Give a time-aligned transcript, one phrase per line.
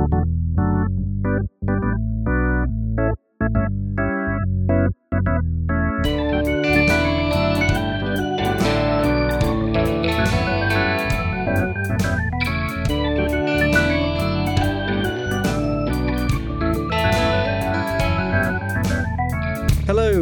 [0.00, 0.08] Hello,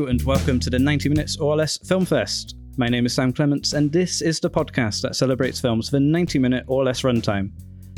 [0.07, 2.57] and welcome to the 90 Minutes or Less Film Fest.
[2.77, 6.41] My name is Sam Clements, and this is the podcast that celebrates films for 90
[6.41, 7.53] minute or less runtime.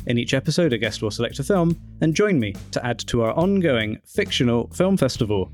[0.06, 3.22] In each episode, a guest will select a film and join me to add to
[3.22, 5.52] our ongoing fictional film festival.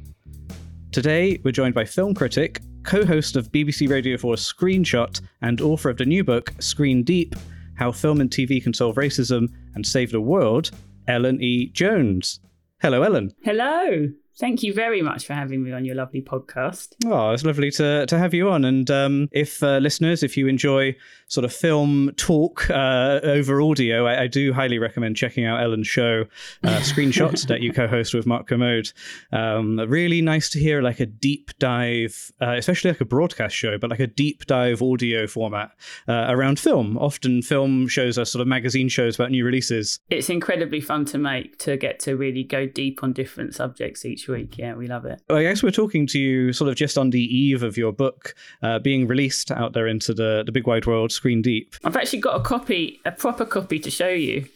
[0.92, 5.90] Today, we're joined by film critic, co host of BBC Radio 4's Screenshot, and author
[5.90, 7.34] of the new book, Screen Deep
[7.74, 10.70] How Film and TV Can Solve Racism and Save the World,
[11.08, 11.68] Ellen E.
[11.70, 12.40] Jones.
[12.80, 13.32] Hello, Ellen.
[13.42, 14.08] Hello.
[14.38, 16.94] Thank you very much for having me on your lovely podcast.
[17.06, 18.66] Oh, it's lovely to, to have you on.
[18.66, 20.94] And um, if uh, listeners, if you enjoy
[21.28, 25.88] sort of film talk uh, over audio, I, I, do highly recommend checking out Ellen's
[25.88, 26.26] show,
[26.62, 28.92] uh, Screenshots, that you co-host with Mark Kermode.
[29.32, 33.78] Um, really nice to hear like a deep dive, uh, especially like a broadcast show,
[33.78, 35.70] but like a deep dive audio format
[36.08, 36.98] uh, around film.
[36.98, 39.98] Often film shows are sort of magazine shows about new releases.
[40.10, 44.25] It's incredibly fun to make to get to really go deep on different subjects each
[44.28, 44.58] week.
[44.58, 45.22] Yeah, we love it.
[45.28, 47.92] Well, I guess we're talking to you sort of just on the eve of your
[47.92, 51.74] book uh, being released out there into the, the big wide world, screen deep.
[51.84, 54.46] I've actually got a copy, a proper copy to show you.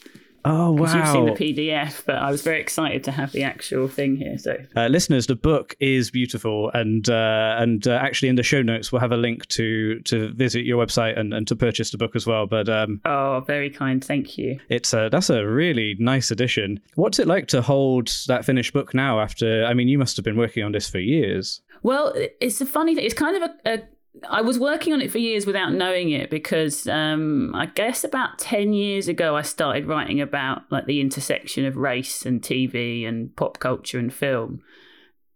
[0.45, 0.97] Oh wow!
[0.97, 4.39] You've seen the PDF, but I was very excited to have the actual thing here.
[4.39, 8.63] So, uh, listeners, the book is beautiful, and uh, and uh, actually in the show
[8.63, 11.99] notes we'll have a link to to visit your website and, and to purchase the
[11.99, 12.47] book as well.
[12.47, 14.59] But um, oh, very kind, thank you.
[14.69, 16.81] It's a, that's a really nice edition.
[16.95, 19.21] What's it like to hold that finished book now?
[19.21, 21.61] After, I mean, you must have been working on this for years.
[21.83, 23.05] Well, it's a funny thing.
[23.05, 23.83] It's kind of a, a
[24.29, 28.39] I was working on it for years without knowing it because um, I guess about
[28.39, 33.35] 10 years ago, I started writing about like the intersection of race and TV and
[33.37, 34.63] pop culture and film.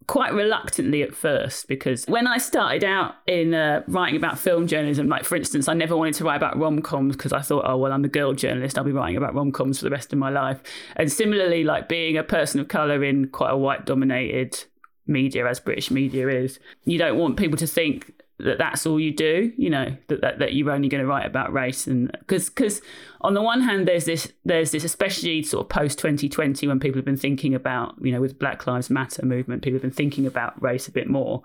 [0.07, 5.09] Quite reluctantly at first, because when I started out in uh, writing about film journalism,
[5.09, 7.79] like for instance, I never wanted to write about rom coms because I thought, oh,
[7.79, 10.19] well, I'm a girl journalist, I'll be writing about rom coms for the rest of
[10.19, 10.61] my life.
[10.97, 14.65] And similarly, like being a person of colour in quite a white dominated
[15.07, 19.15] media as British media is, you don't want people to think that that's all you
[19.15, 22.49] do you know that that, that you're only going to write about race and because
[22.49, 22.83] because
[23.21, 26.99] on the one hand there's this there's this especially sort of post 2020 when people
[26.99, 30.27] have been thinking about you know with black lives matter movement people have been thinking
[30.27, 31.43] about race a bit more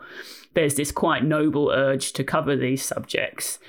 [0.56, 3.60] there's this quite noble urge to cover these subjects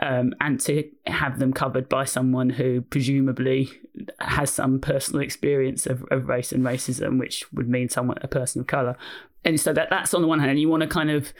[0.00, 3.70] um, and to have them covered by someone who presumably
[4.18, 8.60] has some personal experience of, of race and racism, which would mean someone a person
[8.60, 8.96] of color.
[9.44, 11.32] And so that that's on the one hand, and you want to kind of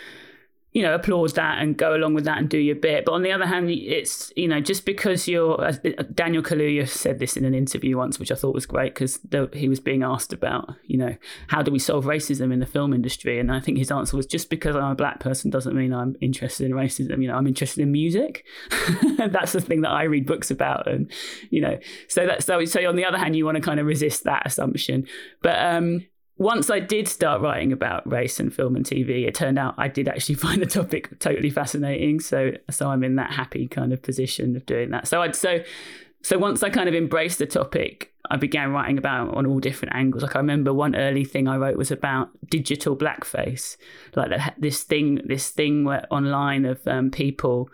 [0.75, 3.05] you know, applaud that and go along with that and do your bit.
[3.05, 5.73] But on the other hand, it's, you know, just because you're, uh,
[6.13, 9.21] Daniel Kaluuya said this in an interview once, which I thought was great because
[9.53, 11.15] he was being asked about, you know,
[11.47, 13.39] how do we solve racism in the film industry?
[13.39, 16.17] And I think his answer was just because I'm a black person doesn't mean I'm
[16.21, 17.23] interested in racism.
[17.23, 18.45] You know, I'm interested in music.
[19.29, 20.89] that's the thing that I read books about.
[20.89, 21.09] And,
[21.51, 23.87] you know, so that's, so, so on the other hand, you want to kind of
[23.87, 25.07] resist that assumption.
[25.41, 26.05] But, um,
[26.37, 29.89] once I did start writing about race and film and TV, it turned out I
[29.89, 32.21] did actually find the topic totally fascinating.
[32.21, 35.07] So so I'm in that happy kind of position of doing that.
[35.07, 35.61] So I'd so
[36.23, 39.95] so once I kind of embraced the topic, I began writing about on all different
[39.95, 40.23] angles.
[40.23, 43.77] Like I remember one early thing I wrote was about digital blackface,
[44.17, 47.69] like this thing this thing where online of um, people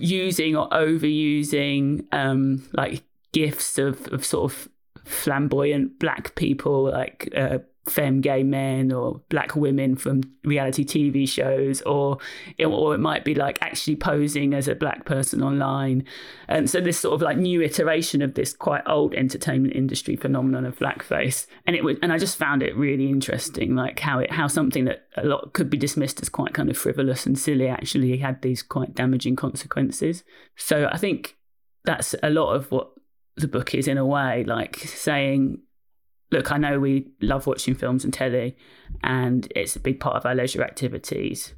[0.00, 4.68] using or overusing um, like GIFs of, of sort of
[5.04, 11.82] flamboyant black people like uh, femme gay men or black women from reality TV shows,
[11.82, 12.18] or
[12.64, 16.04] or it might be like actually posing as a black person online.
[16.48, 20.64] And so this sort of like new iteration of this quite old entertainment industry phenomenon
[20.64, 21.46] of blackface.
[21.66, 24.84] And it was, and I just found it really interesting, like how it how something
[24.86, 28.42] that a lot could be dismissed as quite kind of frivolous and silly actually had
[28.42, 30.24] these quite damaging consequences.
[30.56, 31.36] So I think
[31.84, 32.93] that's a lot of what
[33.36, 35.58] the book is in a way like saying
[36.30, 38.56] look i know we love watching films and telly
[39.02, 41.54] and it's a big part of our leisure activities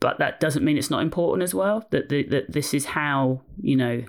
[0.00, 3.40] but that doesn't mean it's not important as well that, the, that this is how
[3.60, 4.02] you know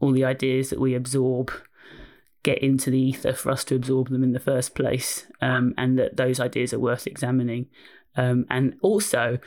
[0.00, 1.50] all the ideas that we absorb
[2.42, 5.98] get into the ether for us to absorb them in the first place um, and
[5.98, 7.66] that those ideas are worth examining.
[8.16, 9.38] Um, and also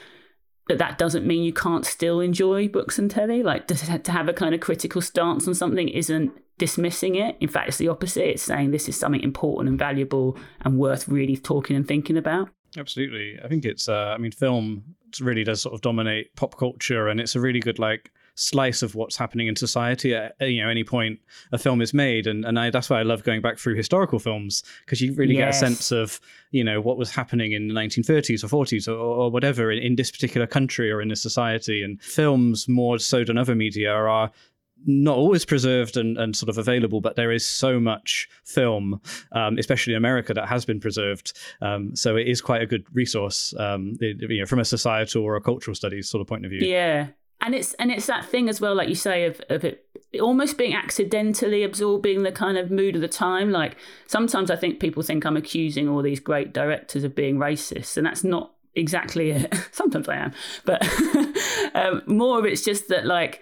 [0.67, 4.29] that that doesn't mean you can't still enjoy books and telly like to, to have
[4.29, 7.35] a kind of critical stance on something isn't dismissing it.
[7.39, 8.29] In fact, it's the opposite.
[8.29, 12.49] It's saying this is something important and valuable and worth really talking and thinking about.
[12.77, 13.39] Absolutely.
[13.43, 14.83] I think it's, uh, I mean, film
[15.19, 18.95] really does sort of dominate pop culture and it's a really good, like, slice of
[18.95, 21.19] what's happening in society at you know any point
[21.51, 24.19] a film is made, and and I, that's why I love going back through historical
[24.19, 25.59] films because you really yes.
[25.59, 26.19] get a sense of
[26.51, 29.95] you know what was happening in the 1930s or 40s or, or whatever in, in
[29.95, 31.83] this particular country or in this society.
[31.83, 34.31] And films more so than other media are
[34.85, 39.01] not always preserved and, and sort of available, but there is so much film,
[39.31, 41.37] um, especially in America, that has been preserved.
[41.61, 45.35] Um, so it is quite a good resource, um, you know, from a societal or
[45.35, 46.61] a cultural studies sort of point of view.
[46.61, 47.07] Yeah,
[47.41, 49.85] and it's and it's that thing as well, like you say, of of it
[50.19, 53.51] almost being accidentally absorbing the kind of mood of the time.
[53.51, 57.97] Like sometimes I think people think I'm accusing all these great directors of being racist,
[57.97, 59.53] and that's not exactly it.
[59.71, 60.33] sometimes I am,
[60.65, 60.87] but
[61.75, 63.41] um, more of it's just that like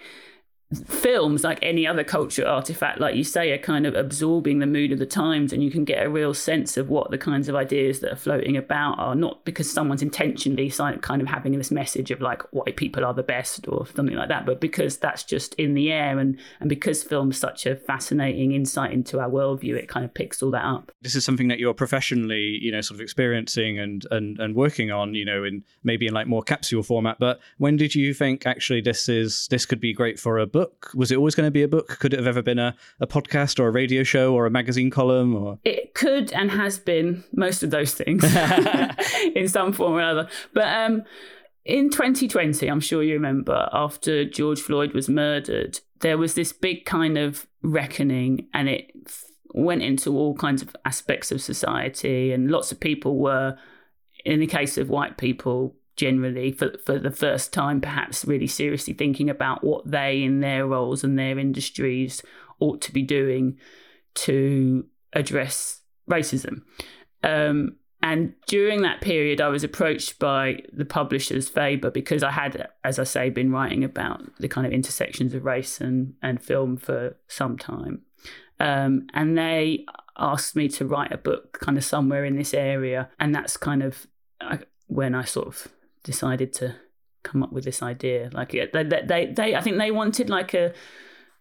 [0.86, 4.92] films like any other culture artifact like you say are kind of absorbing the mood
[4.92, 7.56] of the times and you can get a real sense of what the kinds of
[7.56, 12.12] ideas that are floating about are not because someone's intentionally kind of having this message
[12.12, 15.54] of like white people are the best or something like that but because that's just
[15.54, 19.88] in the air and and because film's such a fascinating insight into our worldview it
[19.88, 20.92] kind of picks all that up.
[21.02, 24.92] This is something that you're professionally you know sort of experiencing and and and working
[24.92, 28.46] on you know in maybe in like more capsule format but when did you think
[28.46, 30.90] actually this is this could be great for a book book?
[30.94, 31.98] Was it always going to be a book?
[32.00, 34.90] Could it have ever been a, a podcast or a radio show or a magazine
[34.90, 35.34] column?
[35.34, 38.22] Or it could and has been most of those things
[39.34, 40.28] in some form or other.
[40.52, 41.04] But um,
[41.64, 46.84] in 2020, I'm sure you remember, after George Floyd was murdered, there was this big
[46.84, 48.90] kind of reckoning, and it
[49.54, 53.56] went into all kinds of aspects of society, and lots of people were,
[54.26, 58.94] in the case of white people, generally for, for the first time perhaps really seriously
[58.94, 62.22] thinking about what they in their roles and their industries
[62.58, 63.58] ought to be doing
[64.14, 66.62] to address racism.
[67.22, 72.66] Um, and during that period i was approached by the publishers faber because i had
[72.82, 76.78] as i say been writing about the kind of intersections of race and, and film
[76.78, 78.00] for some time.
[78.58, 79.84] Um, and they
[80.16, 83.10] asked me to write a book kind of somewhere in this area.
[83.18, 84.06] And that's kind of
[84.40, 85.68] uh, when i sort of
[86.02, 86.76] decided to
[87.22, 88.30] come up with this idea.
[88.32, 90.72] Like they, they, they, I think they wanted like a.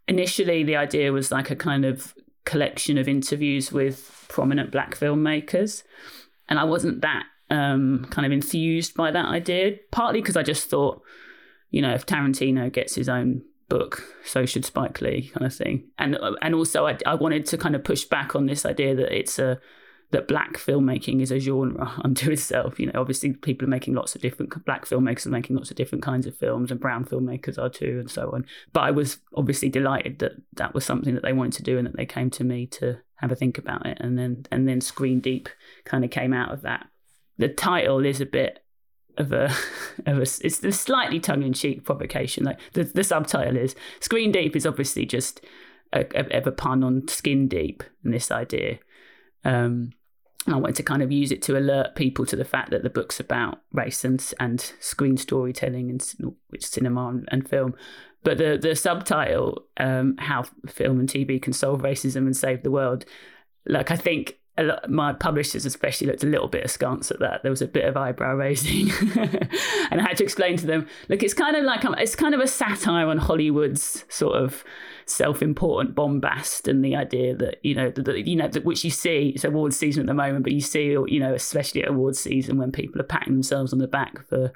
[0.07, 5.83] Initially, the idea was like a kind of collection of interviews with prominent black filmmakers,
[6.47, 9.77] and I wasn't that um, kind of enthused by that idea.
[9.91, 11.01] Partly because I just thought,
[11.69, 15.89] you know, if Tarantino gets his own book, so should Spike Lee, kind of thing.
[16.00, 19.15] And and also, I, I wanted to kind of push back on this idea that
[19.15, 19.59] it's a
[20.11, 22.79] that black filmmaking is a genre unto itself.
[22.79, 25.77] You know, obviously people are making lots of different black filmmakers are making lots of
[25.77, 28.45] different kinds of films, and brown filmmakers are too, and so on.
[28.73, 31.85] But I was obviously delighted that that was something that they wanted to do, and
[31.88, 34.81] that they came to me to have a think about it, and then and then
[34.81, 35.50] Screen Deep
[35.85, 36.88] kind of came out of that.
[37.38, 38.63] The title is a bit
[39.17, 39.45] of a
[40.05, 42.45] of a it's a slightly tongue in cheek provocation.
[42.45, 45.41] Like the the subtitle is Screen Deep is obviously just
[45.94, 48.79] a, a, a pun on skin deep and this idea.
[49.44, 49.91] Um,
[50.54, 52.90] I wanted to kind of use it to alert people to the fact that the
[52.90, 57.75] book's about race and, and screen storytelling and which cinema and, and film.
[58.24, 62.72] But the the subtitle, um, how film and TV can solve racism and save the
[62.72, 63.06] world,
[63.66, 67.44] like I think lot, my publishers especially looked a little bit askance at that.
[67.44, 71.23] There was a bit of eyebrow raising, and I had to explain to them, look,
[71.23, 74.63] it's kind of like it's kind of a satire on Hollywood's sort of
[75.09, 79.29] self-important bombast and the idea that you know that you know that which you see
[79.33, 82.60] it's awards season at the moment but you see you know especially at awards season
[82.60, 84.53] when people are patting themselves on the back for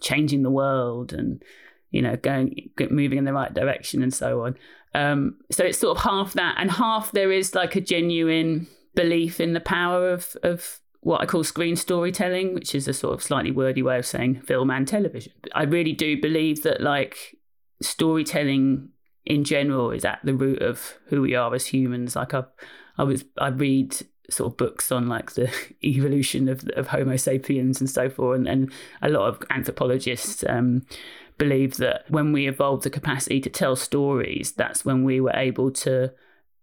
[0.00, 1.42] changing the world and
[1.90, 4.56] you know going moving in the right direction and so on
[4.94, 8.66] um, so it's sort of half that and half there is like a genuine
[8.96, 13.14] belief in the power of of what I call screen storytelling, which is a sort
[13.14, 15.32] of slightly wordy way of saying film and television.
[15.54, 17.36] I really do believe that like
[17.80, 18.88] storytelling
[19.24, 22.16] in general is at the root of who we are as humans.
[22.16, 22.42] Like I,
[22.98, 23.96] I was, I read
[24.30, 25.48] sort of books on like the
[25.84, 30.86] evolution of of Homo sapiens and so forth, and, and a lot of anthropologists um,
[31.38, 35.70] believe that when we evolved the capacity to tell stories, that's when we were able
[35.70, 36.12] to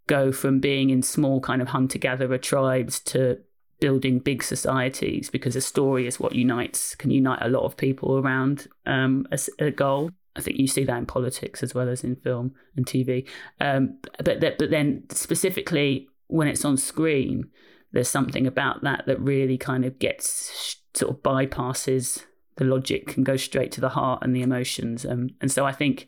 [0.08, 3.38] go from being in small kind of hunter gatherer tribes to
[3.80, 8.18] building big societies because a story is what unites can unite a lot of people
[8.18, 12.04] around um, a, a goal I think you see that in politics as well as
[12.04, 13.28] in film and TV.
[13.60, 17.50] Um, but that, but then specifically when it's on screen,
[17.92, 22.24] there's something about that that really kind of gets sort of bypasses
[22.56, 25.06] the logic and goes straight to the heart and the emotions.
[25.06, 26.08] Um, and so I think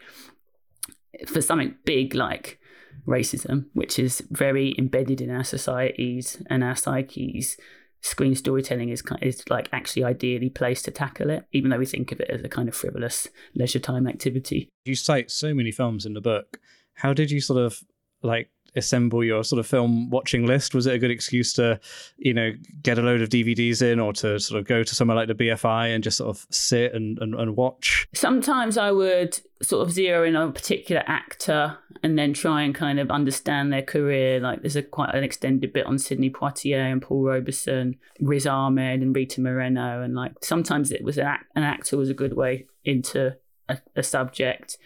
[1.27, 2.59] for something big like
[3.07, 7.57] racism, which is very embedded in our societies and our psyches,
[8.01, 12.11] screen storytelling is is like actually ideally placed to tackle it, even though we think
[12.11, 14.69] of it as a kind of frivolous leisure time activity.
[14.85, 16.59] You cite so many films in the book.
[16.93, 17.81] How did you sort of
[18.21, 20.74] like assemble your sort of film watching list?
[20.74, 21.79] Was it a good excuse to,
[22.17, 22.51] you know,
[22.84, 25.36] get a load of DVDs in or to sort of go to somewhere like the
[25.36, 28.08] BFI and just sort of sit and, and, and watch?
[28.13, 32.75] Sometimes I would sort of zero in on a particular actor and then try and
[32.75, 34.39] kind of understand their career.
[34.39, 39.01] Like there's a quite an extended bit on Sidney Poitier and Paul Robeson, Riz Ahmed
[39.01, 40.01] and Rita Moreno.
[40.01, 43.36] And like sometimes it was an, act, an actor was a good way into
[43.70, 44.77] a, a subject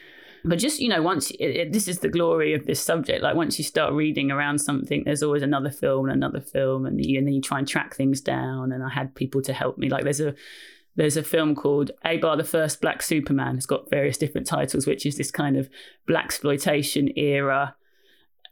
[0.46, 3.36] but just, you know, once it, it, this is the glory of this subject, like
[3.36, 7.18] once you start reading around something, there's always another film and another film, and, you,
[7.18, 8.72] and then you try and track things down.
[8.72, 9.90] And I had people to help me.
[9.90, 10.34] Like there's a
[10.96, 13.56] there's a film called Abar the First Black Superman.
[13.56, 15.70] It's got various different titles, which is this kind of
[16.10, 17.76] blaxploitation era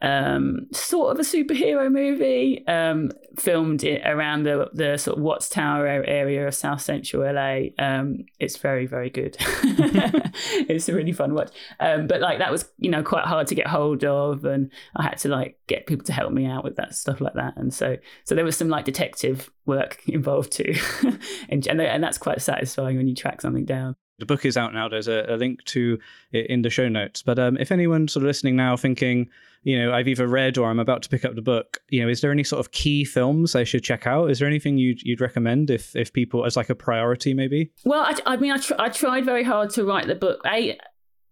[0.02, 5.88] um, sort of a superhero movie, um, filmed around the the sort of Watts Tower
[5.88, 7.70] area of South Central LA.
[7.80, 9.38] Um, it's very very good.
[9.40, 11.52] it's a really fun watch.
[11.80, 15.04] Um, but like that was you know quite hard to get hold of, and I
[15.04, 17.58] had to like get people to help me out with that stuff like that.
[17.58, 20.76] And so so there was some like detective work involved too,
[21.50, 23.96] and, and that's quite satisfying when you track something down.
[24.20, 24.88] The book is out now.
[24.88, 26.00] There's a, a link to
[26.32, 27.22] it in the show notes.
[27.22, 29.30] But um, if anyone sort of listening now thinking,
[29.64, 32.10] you know, I've either read or I'm about to pick up the book, you know,
[32.10, 34.32] is there any sort of key films I should check out?
[34.32, 37.72] Is there anything you'd, you'd recommend if, if people, as like a priority maybe?
[37.86, 40.42] Well, I, I mean, I, tr- I tried very hard to write the book.
[40.46, 40.78] A,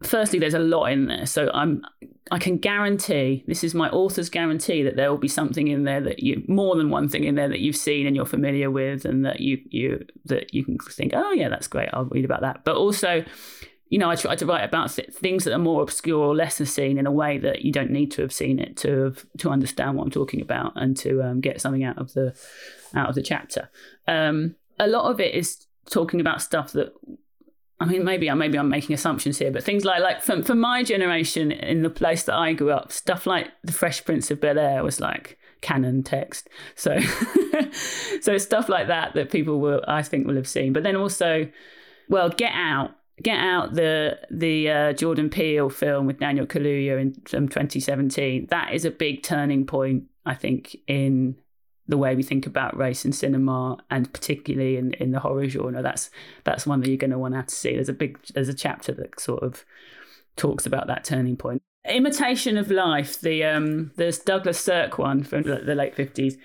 [0.03, 1.25] firstly, there's a lot in there.
[1.25, 1.81] So I'm
[2.31, 6.01] I can guarantee this is my author's guarantee that there will be something in there
[6.01, 9.05] that you more than one thing in there that you've seen and you're familiar with
[9.05, 11.89] and that you you that you can think, oh yeah, that's great.
[11.93, 12.63] I'll read about that.
[12.65, 13.23] But also,
[13.89, 16.97] you know, I try to write about things that are more obscure or lesser seen
[16.97, 19.95] in a way that you don't need to have seen it to have, to understand
[19.95, 22.33] what I'm talking about and to um, get something out of the
[22.95, 23.69] out of the chapter.
[24.07, 26.93] Um, a lot of it is talking about stuff that
[27.79, 30.55] I mean, maybe I'm maybe I'm making assumptions here, but things like like for, for
[30.55, 34.39] my generation in the place that I grew up, stuff like the Fresh Prince of
[34.39, 36.47] Bel Air was like canon text.
[36.75, 36.97] So,
[38.21, 40.71] so stuff like that that people will I think will have seen.
[40.71, 41.49] But then also,
[42.07, 42.91] well, Get Out,
[43.21, 48.47] Get Out the the uh, Jordan Peele film with Daniel Kaluuya in from 2017.
[48.51, 51.35] That is a big turning point, I think, in
[51.87, 55.81] the way we think about race in cinema and particularly in, in the horror genre
[55.81, 56.09] that's
[56.43, 57.75] that's one that you're going to want to see.
[57.75, 59.63] There's a big there's a chapter that sort of
[60.35, 61.61] talks about that turning point.
[61.87, 66.35] Imitation of life the um there's douglas sirk one from the late 50s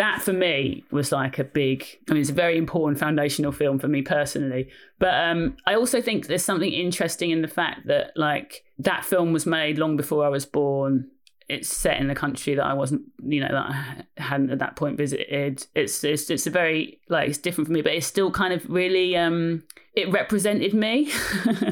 [0.00, 3.78] that for me was like a big i mean it's a very important foundational film
[3.78, 4.66] for me personally
[4.98, 9.32] but um i also think there's something interesting in the fact that like that film
[9.32, 11.06] was made long before i was born
[11.50, 14.76] it's set in a country that I wasn't, you know, that I hadn't at that
[14.76, 15.66] point visited.
[15.74, 18.68] It's it's it's a very like it's different for me, but it's still kind of
[18.68, 19.64] really um
[19.94, 21.10] it represented me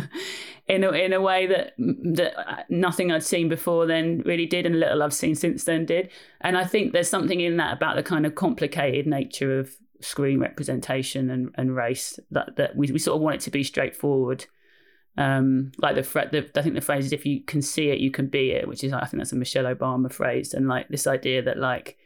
[0.69, 4.79] in a in a way that that nothing I'd seen before then really did, and
[4.79, 6.11] little I've seen since then did.
[6.41, 10.39] And I think there's something in that about the kind of complicated nature of screen
[10.41, 14.47] representation and, and race that that we, we sort of want it to be straightforward
[15.19, 18.13] um, like the, the I think the phrase is if you can see it, you
[18.13, 21.09] can be it, which is I think that's a Michelle Obama phrase, and like this
[21.09, 21.99] idea that like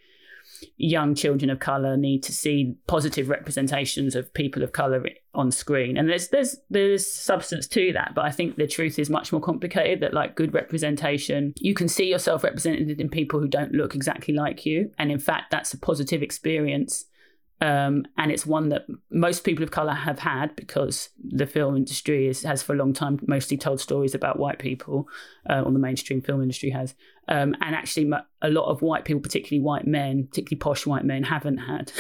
[0.78, 5.04] young children of color need to see positive representations of people of color
[5.34, 9.10] on screen and there's there's there's substance to that but i think the truth is
[9.10, 13.48] much more complicated that like good representation you can see yourself represented in people who
[13.48, 17.06] don't look exactly like you and in fact that's a positive experience
[17.62, 22.26] um, and it's one that most people of color have had because the film industry
[22.26, 25.08] is, has for a long time mostly told stories about white people,
[25.48, 26.96] uh, or the mainstream film industry has.
[27.28, 28.10] Um, and actually,
[28.42, 31.92] a lot of white people, particularly white men, particularly posh white men, haven't had.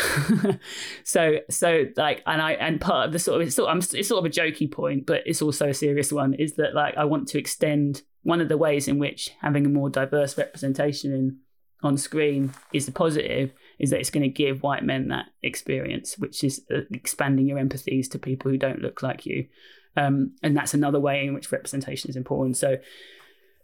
[1.04, 4.08] so, so like, and I and part of the sort of it's sort of, it's
[4.08, 6.34] sort of a jokey point, but it's also a serious one.
[6.34, 9.68] Is that like I want to extend one of the ways in which having a
[9.68, 11.38] more diverse representation in
[11.84, 16.18] on screen is the positive is that it's going to give white men that experience,
[16.18, 19.46] which is uh, expanding your empathies to people who don't look like you.
[19.96, 22.56] Um, and that's another way in which representation is important.
[22.56, 22.76] So,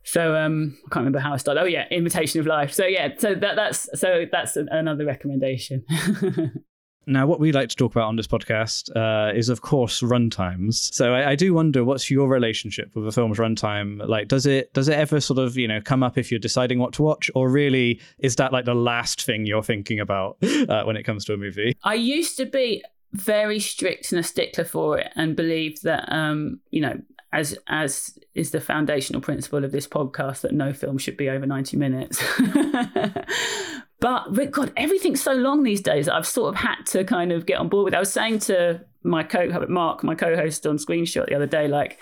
[0.04, 1.60] so um, I can't remember how I started.
[1.60, 2.72] Oh yeah, imitation of life.
[2.72, 5.84] So yeah, so that that's so that's another recommendation.
[7.08, 10.92] Now, what we like to talk about on this podcast uh, is, of course, runtimes.
[10.92, 14.06] So I, I, do wonder, what's your relationship with a film's runtime?
[14.06, 16.78] Like, does it does it ever sort of you know come up if you're deciding
[16.78, 20.36] what to watch, or really is that like the last thing you're thinking about
[20.68, 21.74] uh, when it comes to a movie?
[21.82, 26.60] I used to be very strict and a stickler for it, and believe that um,
[26.70, 27.00] you know
[27.32, 31.46] as as is the foundational principle of this podcast that no film should be over
[31.46, 32.22] 90 minutes
[34.00, 37.46] But God, everything's so long these days that I've sort of had to kind of
[37.46, 37.94] get on board with.
[37.94, 41.98] I was saying to my co Mark, my co-host on Screenshot the other day, like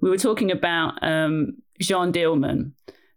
[0.00, 2.72] we were talking about um, Jeanne Dielman,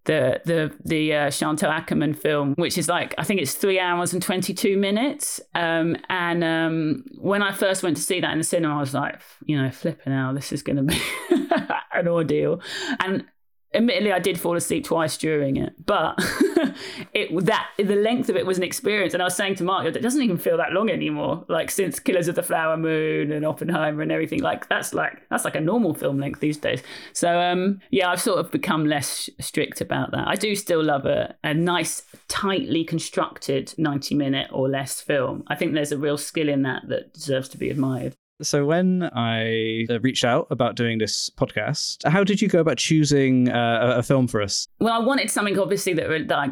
[0.05, 4.13] the the the uh, Chantal Akerman film, which is like I think it's three hours
[4.13, 5.39] and twenty two minutes.
[5.55, 8.93] Um, and um, when I first went to see that in the cinema, I was
[8.93, 11.01] like, you know, flipping out, this is going to be
[11.93, 12.62] an ordeal.
[13.00, 13.25] And
[13.74, 16.15] admittedly I did fall asleep twice during it, but
[17.13, 19.13] it that the length of it was an experience.
[19.13, 21.46] And I was saying to Mark, it doesn't even feel that long anymore.
[21.48, 25.46] Like since Killers of the Flower Moon and Oppenheimer and everything, like that's like that's
[25.46, 26.84] like a normal film length these days.
[27.13, 30.27] So um, yeah, I've sort of become less strict about that.
[30.27, 35.44] I do still love a, a nice, tightly constructed ninety minute or less film.
[35.48, 38.15] I think there's a real skill in that that deserves to be admired.
[38.44, 42.78] So when I uh, reached out about doing this podcast, how did you go about
[42.78, 44.68] choosing uh, a film for us?
[44.80, 46.50] Well, I wanted something obviously that, that I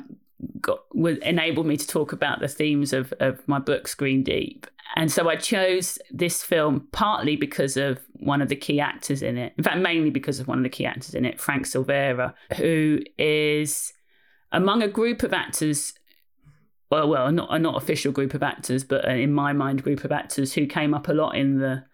[0.60, 4.68] got would enable me to talk about the themes of of my book Screen Deep.
[4.96, 9.38] And so I chose this film partly because of one of the key actors in
[9.38, 9.54] it.
[9.58, 13.00] In fact, mainly because of one of the key actors in it, Frank Silvera, who
[13.18, 13.94] is
[14.52, 15.94] among a group of actors
[16.92, 20.04] well, well, not a not official group of actors, but uh, in my mind, group
[20.04, 21.86] of actors who came up a lot in the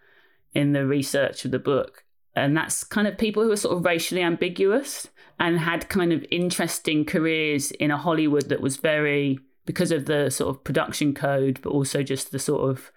[0.52, 3.84] in the research of the book, and that's kind of people who are sort of
[3.84, 9.92] racially ambiguous and had kind of interesting careers in a Hollywood that was very because
[9.92, 12.90] of the sort of production code, but also just the sort of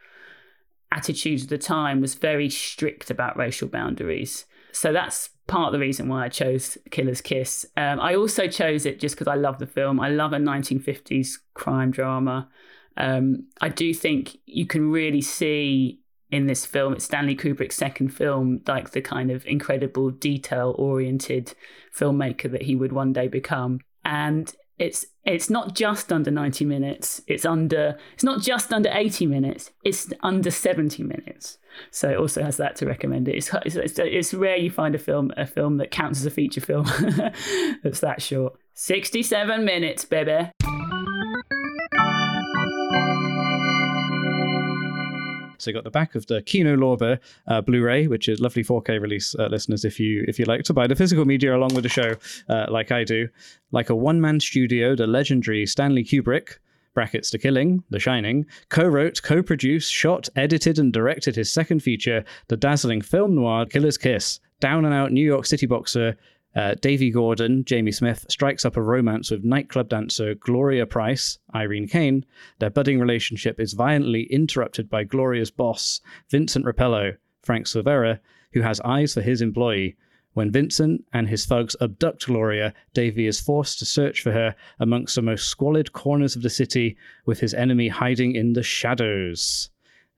[0.92, 4.46] attitudes of the time was very strict about racial boundaries.
[4.72, 7.66] So that's part of the reason why I chose Killer's Kiss.
[7.76, 10.00] Um, I also chose it just because I love the film.
[10.00, 12.50] I love a 1950s crime drama.
[12.98, 16.00] Um, I do think you can really see
[16.32, 21.54] in this film, it's Stanley Kubrick's second film, like the kind of incredible detail oriented
[21.94, 23.82] filmmaker that he would one day become.
[24.06, 27.22] And it's it's not just under 90 minutes.
[27.28, 29.70] It's under it's not just under 80 minutes.
[29.84, 31.60] It's under 70 minutes.
[31.92, 33.36] So it also has that to recommend it.
[33.36, 36.62] It's, it's, it's rare you find a film a film that counts as a feature
[36.62, 36.86] film.
[37.84, 38.56] That's that short.
[38.74, 40.50] 67 minutes baby
[45.62, 49.00] So you got the back of the Kino Lorber uh, Blu-ray, which is lovely 4K
[49.00, 49.86] release, uh, listeners.
[49.86, 52.16] If you if you like to buy the physical media along with the show,
[52.50, 53.28] uh, like I do,
[53.72, 56.58] like a one-man studio, the legendary Stanley Kubrick.
[56.94, 61.82] Brackets The Killing, The Shining, co wrote, co produced, shot, edited, and directed his second
[61.82, 66.18] feature, the dazzling film noir Killer's Kiss, down and out New York City boxer
[66.56, 71.88] uh, Davy Gordon, Jamie Smith, strikes up a romance with nightclub dancer Gloria Price, Irene
[71.88, 72.26] Kane.
[72.60, 78.20] Their budding relationship is violently interrupted by Gloria's boss, Vincent Rapallo, Frank Silvera,
[78.54, 79.96] who has eyes for his employee.
[80.34, 85.16] When Vincent and his thugs abduct Gloria, Davy is forced to search for her amongst
[85.16, 89.70] the most squalid corners of the city, with his enemy hiding in the shadows.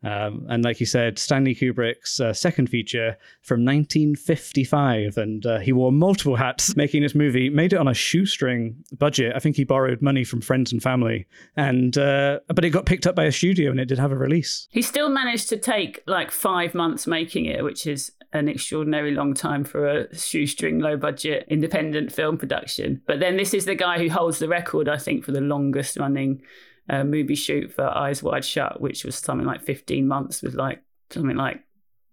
[0.03, 5.71] Um, and like you said, Stanley Kubrick's uh, second feature from 1955, and uh, he
[5.71, 7.49] wore multiple hats making this movie.
[7.49, 9.33] Made it on a shoestring budget.
[9.35, 13.07] I think he borrowed money from friends and family, and uh, but it got picked
[13.07, 14.67] up by a studio, and it did have a release.
[14.71, 19.33] He still managed to take like five months making it, which is an extraordinarily long
[19.33, 23.01] time for a shoestring, low budget independent film production.
[23.05, 25.97] But then this is the guy who holds the record, I think, for the longest
[25.97, 26.41] running
[26.89, 30.81] uh, movie shoot for Eyes Wide Shut, which was something like 15 months with like
[31.09, 31.63] something like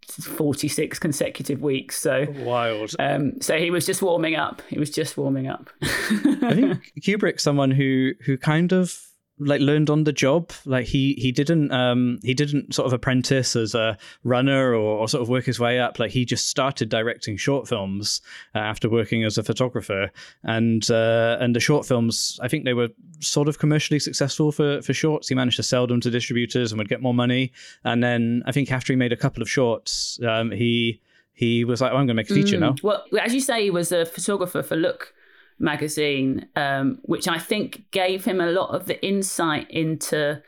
[0.06, 1.98] 46 consecutive weeks.
[1.98, 2.94] So wild.
[2.98, 4.62] Um, so he was just warming up.
[4.68, 5.70] He was just warming up.
[5.82, 8.98] I think Kubrick's someone who who kind of
[9.40, 10.52] like learned on the job.
[10.64, 15.08] Like he he didn't um he didn't sort of apprentice as a runner or, or
[15.08, 15.98] sort of work his way up.
[15.98, 18.20] Like he just started directing short films
[18.54, 20.10] uh, after working as a photographer.
[20.44, 22.88] And uh, and the short films i think they were
[23.20, 25.28] sort of commercially successful for for shorts.
[25.28, 27.52] He managed to sell them to distributors and would get more money.
[27.84, 31.00] And then i think after he made a couple of shorts um he
[31.32, 32.60] he was like oh, i'm gonna make a feature mm.
[32.60, 32.74] now.
[32.82, 35.14] Well as you say he was a photographer for look
[35.60, 40.42] magazine, um, which I think gave him a lot of the insight into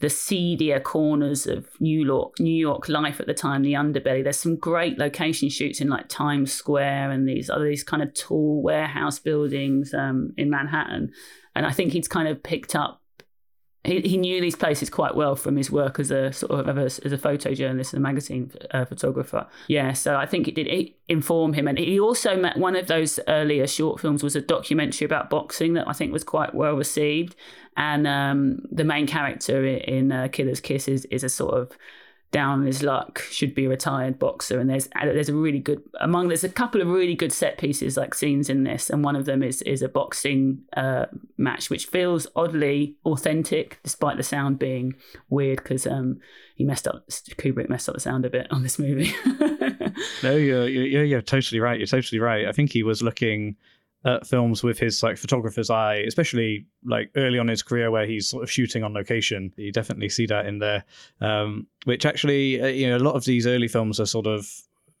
[0.00, 4.22] the seedier corners of New York, New York life at the time, the underbelly.
[4.22, 8.12] There's some great location shoots in like Times Square and these other these kind of
[8.14, 11.12] tall warehouse buildings um, in Manhattan,
[11.54, 13.02] and I think he's kind of picked up
[13.84, 16.98] he, he knew these places quite well from his work as a sort of as
[17.00, 19.46] a photojournalist and a magazine uh, photographer.
[19.68, 23.20] Yeah, so I think it did inform him, and he also met one of those
[23.28, 27.36] earlier short films was a documentary about boxing that I think was quite well received,
[27.76, 31.76] and um, the main character in uh, Killer's Kiss is, is a sort of
[32.34, 34.58] down on his luck, should be a retired boxer.
[34.58, 37.96] And there's there's a really good among there's a couple of really good set pieces
[37.96, 41.06] like scenes in this, and one of them is is a boxing uh,
[41.38, 44.94] match which feels oddly authentic despite the sound being
[45.28, 46.18] weird because um,
[46.56, 49.14] he messed up Kubrick messed up the sound a bit on this movie.
[50.24, 51.78] no, you're, you're you're totally right.
[51.78, 52.48] You're totally right.
[52.48, 53.54] I think he was looking
[54.04, 58.28] at films with his like photographer's eye, especially like early on his career where he's
[58.28, 59.52] sort of shooting on location.
[59.56, 60.84] You definitely see that in there.
[61.20, 64.46] Um, which actually, uh, you know, a lot of these early films are sort of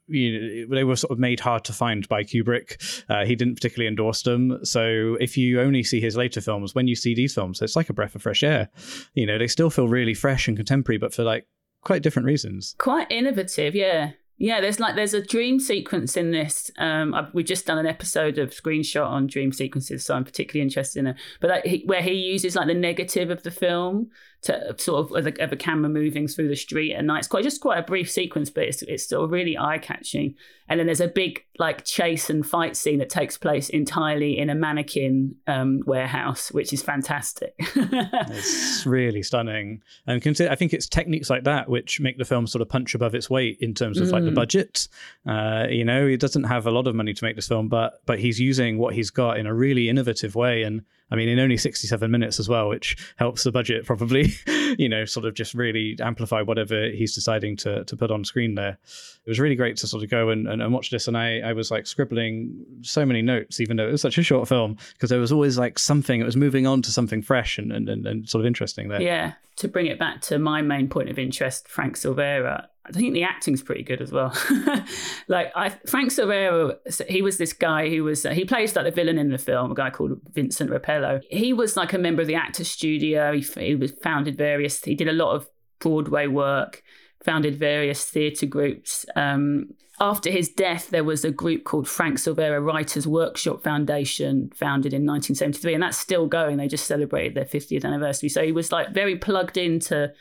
[0.06, 3.04] you know, they were sort of made hard to find by Kubrick.
[3.08, 4.64] Uh, he didn't particularly endorse them.
[4.64, 7.88] So if you only see his later films, when you see these films, it's like
[7.88, 8.68] a breath of fresh air.
[9.14, 11.46] You know, they still feel really fresh and contemporary, but for like
[11.82, 12.74] quite different reasons.
[12.78, 14.12] Quite innovative, yeah.
[14.36, 16.70] Yeah, there's like there's a dream sequence in this.
[16.78, 20.62] Um, I've, we've just done an episode of screenshot on dream sequences, so I'm particularly
[20.62, 21.16] interested in it.
[21.40, 24.10] But he, where he uses like the negative of the film
[24.44, 27.20] to sort of of a, of a, camera moving through the street at night.
[27.20, 30.34] It's quite just quite a brief sequence, but it's it's still really eye catching.
[30.68, 34.50] And then there's a big like chase and fight scene that takes place entirely in
[34.50, 37.54] a mannequin um, warehouse, which is fantastic.
[37.58, 42.46] it's really stunning, and consider, I think it's techniques like that which make the film
[42.46, 44.12] sort of punch above its weight in terms of mm.
[44.12, 44.34] like the mm.
[44.34, 44.88] budget.
[45.26, 48.00] Uh, you know, he doesn't have a lot of money to make this film, but
[48.04, 50.82] but he's using what he's got in a really innovative way and
[51.14, 54.34] I mean, in only 67 minutes as well, which helps the budget probably,
[54.78, 58.56] you know, sort of just really amplify whatever he's deciding to, to put on screen
[58.56, 58.76] there.
[59.24, 61.06] It was really great to sort of go and, and, and watch this.
[61.06, 64.24] And I, I was like scribbling so many notes, even though it was such a
[64.24, 67.58] short film, because there was always like something, it was moving on to something fresh
[67.58, 69.00] and, and, and, sort of interesting there.
[69.00, 69.34] Yeah.
[69.58, 73.22] To bring it back to my main point of interest, Frank Silvera, I think the
[73.22, 74.36] acting's pretty good as well.
[75.28, 76.76] like I, Frank Silvera,
[77.08, 79.72] he was this guy who was uh, he plays like the villain in the film,
[79.72, 81.22] a guy called Vincent Rapallo.
[81.30, 83.32] He was like a member of the Actors Studio.
[83.32, 84.84] He, he was founded various.
[84.84, 86.82] He did a lot of Broadway work,
[87.22, 89.06] founded various theatre groups.
[89.16, 94.92] Um, after his death, there was a group called Frank Silvera Writers Workshop Foundation, founded
[94.92, 96.56] in 1973, and that's still going.
[96.56, 98.28] They just celebrated their 50th anniversary.
[98.28, 100.12] So he was like very plugged into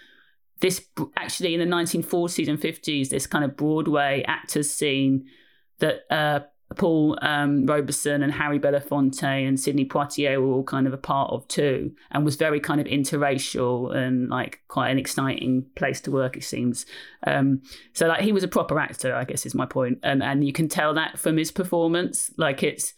[0.59, 0.85] this
[1.17, 5.25] actually in the 1940s and 50s, this kind of Broadway actors scene
[5.79, 6.41] that uh,
[6.75, 11.31] Paul um, Robeson and Harry Belafonte and Sidney Poitier were all kind of a part
[11.31, 16.11] of too, and was very kind of interracial and like quite an exciting place to
[16.11, 16.37] work.
[16.37, 16.85] It seems.
[17.25, 17.61] Um,
[17.93, 20.53] so like he was a proper actor, I guess is my point, and and you
[20.53, 22.31] can tell that from his performance.
[22.37, 22.93] Like it's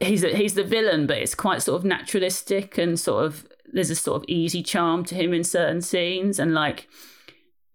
[0.00, 3.90] he's a, he's the villain, but it's quite sort of naturalistic and sort of there's
[3.90, 6.88] a sort of easy charm to him in certain scenes, and like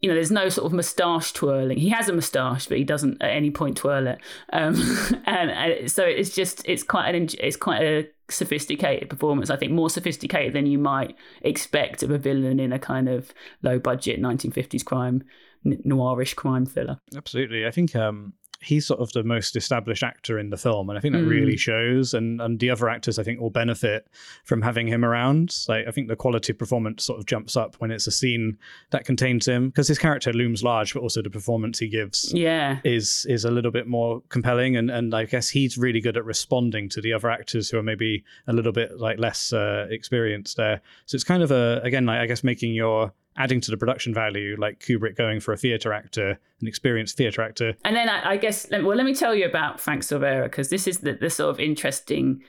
[0.01, 1.79] you know, there's no sort of moustache twirling.
[1.79, 4.19] He has a moustache, but he doesn't at any point twirl it.
[4.53, 4.75] Um,
[5.25, 9.49] and, and, so it's just it's quite an it's quite a sophisticated performance.
[9.49, 13.33] I think more sophisticated than you might expect of a villain in a kind of
[13.63, 15.23] low budget 1950s crime
[15.65, 16.99] noirish crime thriller.
[17.15, 20.97] Absolutely, I think um, he's sort of the most established actor in the film, and
[20.97, 21.29] I think that mm.
[21.29, 22.13] really shows.
[22.13, 24.07] And and the other actors, I think, will benefit
[24.43, 25.55] from having him around.
[25.67, 28.57] Like I think the quality of performance sort of jumps up when it's a scene
[28.91, 32.79] that contains him because his character looms large, but also the performance he gives, yeah,
[32.83, 34.75] is is a little bit more compelling.
[34.75, 37.83] And and I guess he's really good at responding to the other actors who are
[37.83, 40.81] maybe a little bit like less uh, experienced there.
[41.05, 44.13] So it's kind of a again, like I guess making your adding to the production
[44.13, 47.75] value, like Kubrick going for a theatre actor, an experienced theatre actor.
[47.83, 50.87] And then I, I, guess, well, let me tell you about Frank Silvera because this
[50.87, 52.41] is the, the sort of interesting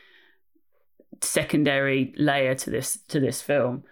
[1.22, 3.82] secondary layer to this to this film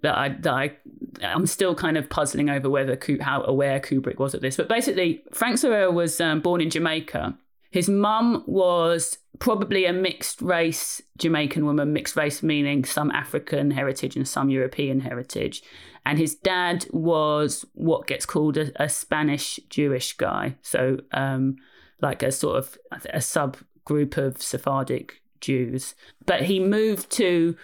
[0.00, 0.76] that I that I
[1.22, 4.56] I'm still kind of puzzling over whether how aware Kubrick was of this.
[4.56, 7.36] But basically, Frank Silvera was um, born in Jamaica.
[7.70, 14.16] His mum was probably a mixed race Jamaican woman, mixed race meaning some African heritage
[14.16, 15.62] and some European heritage.
[16.04, 20.56] And his dad was what gets called a, a Spanish Jewish guy.
[20.62, 21.56] So, um,
[22.00, 25.94] like a sort of a subgroup of Sephardic Jews.
[26.26, 27.56] But he moved to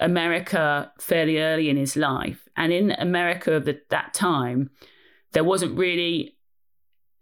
[0.00, 2.48] America fairly early in his life.
[2.56, 4.70] And in America of that time,
[5.32, 6.36] there wasn't really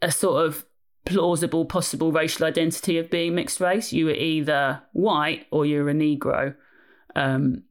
[0.03, 0.65] a sort of
[1.05, 3.93] plausible possible racial identity of being mixed race.
[3.93, 6.55] You were either white or you were a Negro.
[7.17, 7.65] Um,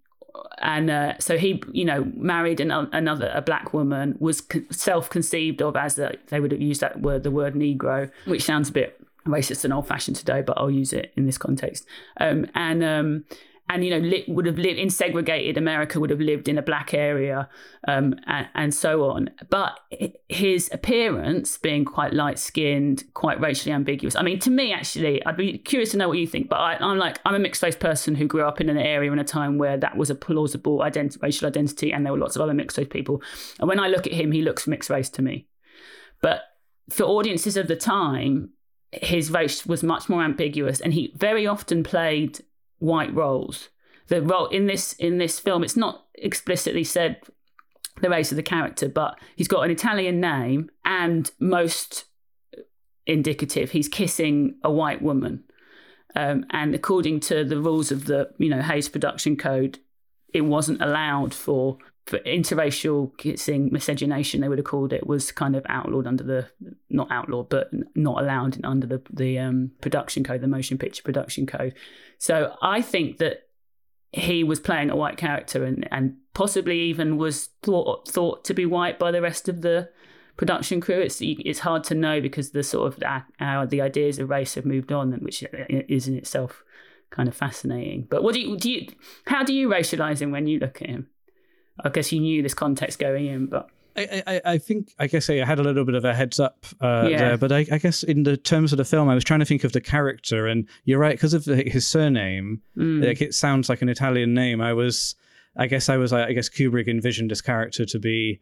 [0.60, 5.76] and uh, so he, you know, married an, another a black woman, was self-conceived of
[5.76, 9.00] as a, they would have used that word, the word Negro, which sounds a bit
[9.26, 11.86] racist and old-fashioned today, but I'll use it in this context.
[12.20, 13.26] Um, and um,
[13.70, 16.62] and you know li- would have lived in segregated America, would have lived in a
[16.62, 17.48] black area,
[17.88, 19.30] um, and, and, so on.
[19.50, 19.80] But
[20.28, 24.16] his appearance, being quite light skinned, quite racially ambiguous.
[24.16, 26.50] I mean, to me, actually, I'd be curious to know what you think.
[26.50, 29.12] But I, am like, I'm a mixed race person who grew up in an area
[29.12, 32.36] in a time where that was a plausible ident- racial identity, and there were lots
[32.36, 33.22] of other mixed race people.
[33.60, 35.48] And when I look at him, he looks mixed race to me.
[36.22, 36.42] But
[36.90, 38.50] for audiences of the time,
[38.92, 42.40] his race was much more ambiguous, and he very often played
[42.80, 43.70] white roles.
[44.08, 47.22] The role in this in this film, it's not explicitly said
[48.02, 52.06] the race of the character, but he's got an Italian name, and most
[53.06, 55.44] indicative, he's kissing a white woman.
[56.16, 59.80] Um, and according to the rules of the you know Hays Production Code,
[60.34, 61.78] it wasn't allowed for
[62.10, 66.50] for interracial kissing miscegenation they would have called it was kind of outlawed under the
[66.90, 71.46] not outlawed but not allowed under the the um, production code the motion picture production
[71.46, 71.76] code
[72.20, 73.48] so i think that
[74.12, 78.66] he was playing a white character and and possibly even was thought thought to be
[78.66, 79.90] white by the rest of the
[80.38, 84.30] production crew it's it's hard to know because the sort of uh, the ideas of
[84.30, 86.64] race have moved on which is in itself
[87.10, 88.88] kind of fascinating but what do you do you
[89.26, 91.10] how do you racialize him when you look at him
[91.84, 93.70] I guess you knew this context going in, but.
[94.00, 96.66] I, I, I, think I guess I had a little bit of a heads up
[96.82, 97.18] uh, yeah.
[97.18, 99.46] there, but I, I, guess in the terms of the film, I was trying to
[99.46, 103.06] think of the character, and you're right because of the, his surname, mm.
[103.06, 104.62] like it sounds like an Italian name.
[104.62, 105.16] I was,
[105.58, 108.40] I guess I was, I guess Kubrick envisioned this character to be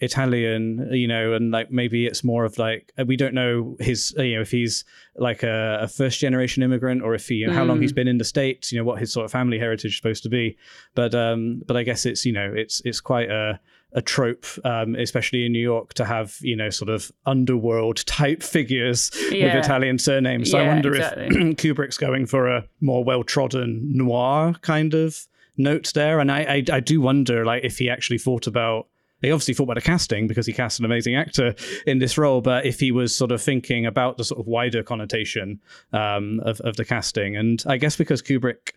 [0.00, 4.14] Italian, you know, and like maybe it's more of like uh, we don't know his,
[4.18, 4.84] uh, you know, if he's
[5.16, 7.56] like a, a first generation immigrant or if he, you know, mm.
[7.56, 9.92] how long he's been in the states, you know, what his sort of family heritage
[9.92, 10.56] is supposed to be.
[10.94, 13.60] But um, but I guess it's you know, it's it's quite a
[13.94, 18.42] a trope, um, especially in New York, to have you know sort of underworld type
[18.56, 19.54] figures yeah.
[19.54, 20.50] with Italian surnames.
[20.50, 21.26] So yeah, I wonder exactly.
[21.26, 25.26] if Kubrick's going for a more well trodden noir kind of
[25.56, 28.88] note there, and I, I I do wonder like if he actually thought about
[29.24, 31.54] he obviously thought about the casting because he cast an amazing actor
[31.86, 32.40] in this role.
[32.40, 35.60] But if he was sort of thinking about the sort of wider connotation
[35.92, 38.72] um, of, of the casting, and I guess because Kubrick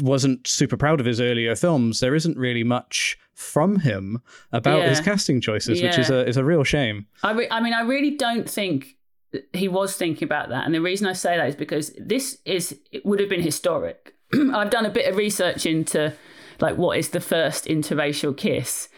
[0.00, 4.20] wasn't super proud of his earlier films, there isn't really much from him
[4.52, 4.88] about yeah.
[4.88, 5.88] his casting choices, yeah.
[5.88, 7.06] which is a is a real shame.
[7.22, 8.96] I re- I mean, I really don't think
[9.52, 12.78] he was thinking about that, and the reason I say that is because this is
[12.90, 14.14] it would have been historic.
[14.52, 16.14] I've done a bit of research into
[16.60, 18.88] like what is the first interracial kiss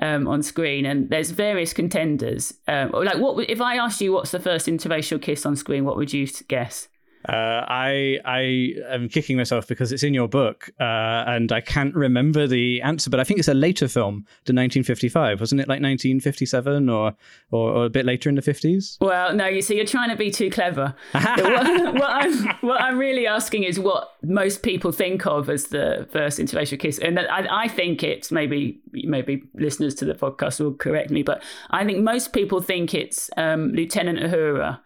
[0.00, 2.52] um, on screen, and there's various contenders.
[2.68, 5.84] Um, like, what if I asked you what's the first interracial kiss on screen?
[5.84, 6.88] What would you guess?
[7.28, 11.94] Uh, I I am kicking myself because it's in your book, uh, and I can't
[11.94, 13.10] remember the answer.
[13.10, 15.68] But I think it's a later film to 1955, wasn't it?
[15.68, 17.14] Like 1957 or,
[17.50, 18.98] or, or a bit later in the 50s.
[19.00, 19.46] Well, no.
[19.46, 20.94] You see, you're trying to be too clever.
[21.12, 26.08] what, what, I'm what I'm really asking is what most people think of as the
[26.12, 30.74] first interracial kiss, and I, I think it's maybe maybe listeners to the podcast will
[30.74, 34.78] correct me, but I think most people think it's um, Lieutenant Uhura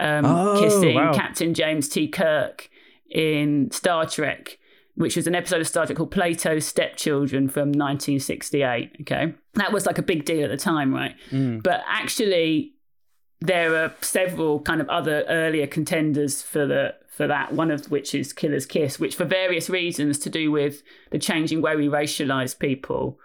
[0.00, 1.12] um, oh, kissing wow.
[1.12, 2.08] Captain James T.
[2.08, 2.70] Kirk
[3.10, 4.58] in Star Trek,
[4.94, 8.96] which was an episode of Star Trek called Plato's Stepchildren from 1968.
[9.02, 9.34] Okay.
[9.54, 11.14] That was like a big deal at the time, right?
[11.30, 11.62] Mm.
[11.62, 12.74] But actually,
[13.40, 18.14] there are several kind of other earlier contenders for the for that one of which
[18.14, 22.58] is killer's kiss which for various reasons to do with the changing way we racialize
[22.58, 23.18] people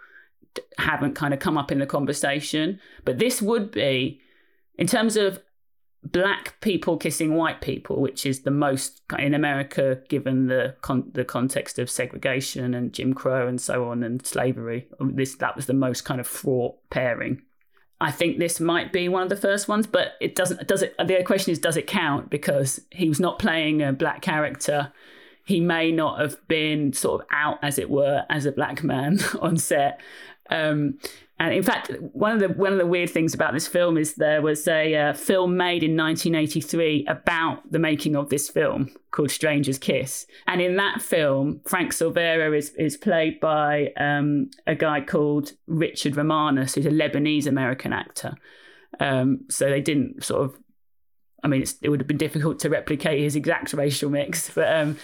[0.78, 4.20] haven't kind of come up in the conversation but this would be
[4.78, 5.40] in terms of
[6.04, 11.24] black people kissing white people, which is the most in America, given the con- the
[11.24, 14.86] context of segregation and Jim Crow and so on and slavery.
[15.00, 17.42] Um, this that was the most kind of fraught pairing.
[18.00, 20.66] I think this might be one of the first ones, but it doesn't.
[20.66, 20.94] Does it?
[20.98, 22.30] The question is, does it count?
[22.30, 24.92] Because he was not playing a black character.
[25.46, 29.20] He may not have been sort of out, as it were, as a black man
[29.40, 30.00] on set.
[30.50, 30.98] Um,
[31.40, 34.14] and in fact, one of the one of the weird things about this film is
[34.14, 39.32] there was a uh, film made in 1983 about the making of this film called
[39.32, 40.26] Stranger's Kiss.
[40.46, 46.16] And in that film, Frank Silvera is is played by um, a guy called Richard
[46.16, 48.36] Romanus, who's a Lebanese American actor.
[49.00, 50.56] Um, so they didn't sort of,
[51.42, 54.96] I mean, it would have been difficult to replicate his exact racial mix, but um,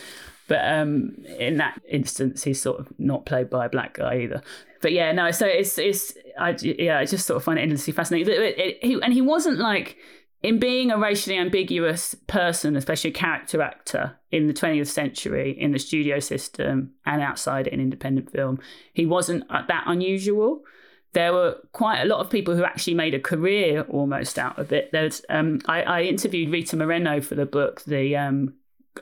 [0.47, 4.43] but um, in that instance, he's sort of not played by a black guy either
[4.81, 5.31] but yeah, no.
[5.31, 8.33] So it's it's I yeah, I just sort of find it endlessly fascinating.
[8.33, 9.97] It, it, he, and he wasn't like
[10.43, 15.73] in being a racially ambiguous person, especially a character actor in the 20th century in
[15.73, 18.59] the studio system and outside in independent film.
[18.95, 20.63] He wasn't uh, that unusual.
[21.13, 24.73] There were quite a lot of people who actually made a career almost out of
[24.73, 24.91] it.
[24.93, 28.55] There's um, I, I interviewed Rita Moreno for the book, the um,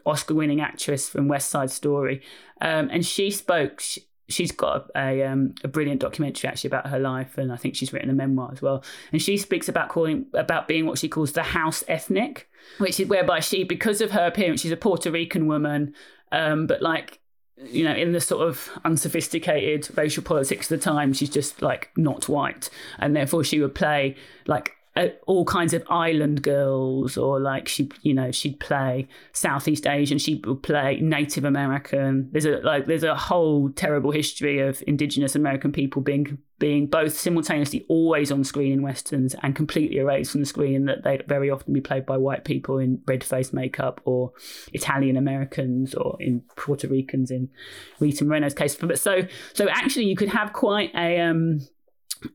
[0.05, 2.23] Oscar winning actress from West Side Story.
[2.61, 3.81] Um, and she spoke.
[3.81, 7.75] She, she's got a, um, a brilliant documentary actually about her life, and I think
[7.75, 8.85] she's written a memoir as well.
[9.13, 13.09] And she speaks about calling about being what she calls the house ethnic, which is
[13.09, 15.95] whereby she, because of her appearance, she's a Puerto Rican woman,
[16.33, 17.21] um, but like
[17.65, 21.91] you know, in the sort of unsophisticated racial politics of the time, she's just like
[21.97, 24.73] not white, and therefore she would play like
[25.27, 30.43] all kinds of island girls, or like she, you know, she'd play Southeast Asian, she
[30.47, 32.29] would play Native American.
[32.33, 37.17] There's a like there's a whole terrible history of Indigenous American people being being both
[37.17, 40.87] simultaneously always on screen in westerns and completely erased from the screen.
[40.87, 44.33] That they'd very often be played by white people in red face makeup, or
[44.73, 47.49] Italian Americans, or in Puerto Ricans in
[48.01, 48.75] Rita Moreno's case.
[48.75, 49.23] But so
[49.55, 51.61] so actually, you could have quite a um,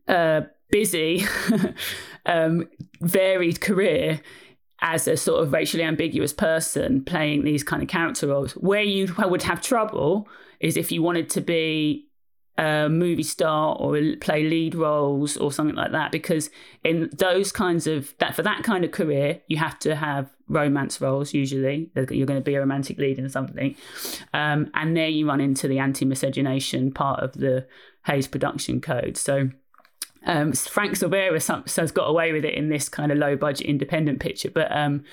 [0.07, 1.25] uh, busy,
[2.25, 2.67] um,
[3.01, 4.21] varied career
[4.81, 8.53] as a sort of racially ambiguous person playing these kind of character roles.
[8.53, 10.27] Where you would have trouble
[10.59, 12.07] is if you wanted to be
[12.57, 16.51] a movie star or play lead roles or something like that because
[16.83, 21.01] in those kinds of that for that kind of career you have to have romance
[21.01, 21.89] roles usually.
[21.95, 23.75] You're going to be a romantic lead in something.
[24.33, 27.67] Um, and there you run into the anti-miscegenation part of the
[28.05, 29.17] Hays production code.
[29.17, 29.49] So
[30.25, 34.19] um, Frank Silvera has got away with it in this kind of low budget independent
[34.19, 35.03] picture, but um,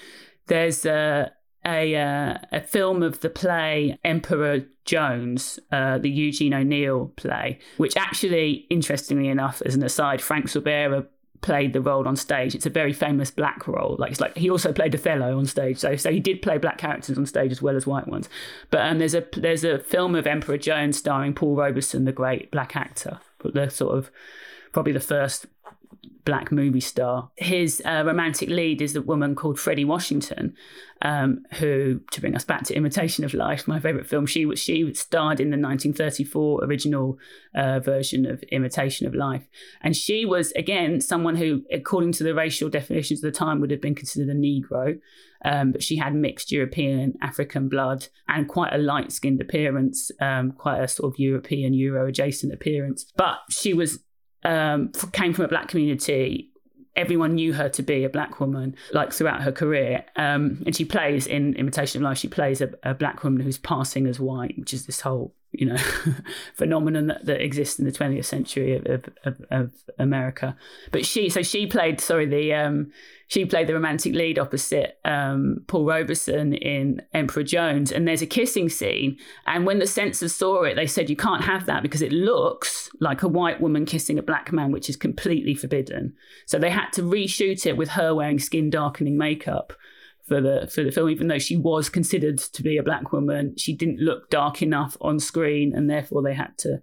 [0.46, 1.32] there's a,
[1.66, 7.96] a, uh, a film of the play Emperor Jones, uh, the Eugene O'Neill play, which
[7.96, 11.06] actually, interestingly enough, as an aside, Frank Silvera
[11.40, 12.54] played the role on stage.
[12.54, 13.96] It's a very famous black role.
[13.98, 15.78] Like it's like he also played Othello on stage.
[15.78, 18.28] So so he did play black characters on stage as well as white ones.
[18.70, 22.50] But um, there's a there's a film of Emperor Jones starring Paul Robeson, the great
[22.50, 24.10] black actor, the sort of
[24.72, 25.46] probably the first
[26.24, 27.30] black movie star.
[27.36, 30.54] His uh, romantic lead is a woman called Fredi Washington,
[31.02, 34.92] um, who, to bring us back to Imitation of Life, my favorite film, she she
[34.94, 37.18] starred in the 1934 original
[37.54, 39.48] uh, version of Imitation of Life,
[39.80, 43.70] and she was again someone who, according to the racial definitions of the time, would
[43.70, 44.98] have been considered a Negro.
[45.42, 50.10] Um, but she had mixed European and African blood and quite a light skinned appearance,
[50.20, 53.10] um, quite a sort of European Euro adjacent appearance.
[53.16, 54.00] But she was
[54.44, 56.50] um, came from a black community.
[56.96, 60.04] Everyone knew her to be a black woman, like throughout her career.
[60.16, 62.18] Um, and she plays in Imitation of Life.
[62.18, 65.66] She plays a, a black woman who's passing as white, which is this whole you
[65.66, 65.76] know
[66.54, 70.56] phenomenon that, that exists in the 20th century of, of, of, America.
[70.90, 72.92] But she, so she played, sorry, the um,
[73.30, 78.26] she played the romantic lead opposite um, Paul Robeson in Emperor Jones, and there's a
[78.26, 79.18] kissing scene.
[79.46, 82.90] And when the censors saw it, they said you can't have that because it looks
[83.00, 86.12] like a white woman kissing a black man, which is completely forbidden.
[86.46, 89.74] So they had to reshoot it with her wearing skin darkening makeup
[90.26, 93.56] for the for the film, even though she was considered to be a black woman,
[93.56, 96.82] she didn't look dark enough on screen, and therefore they had to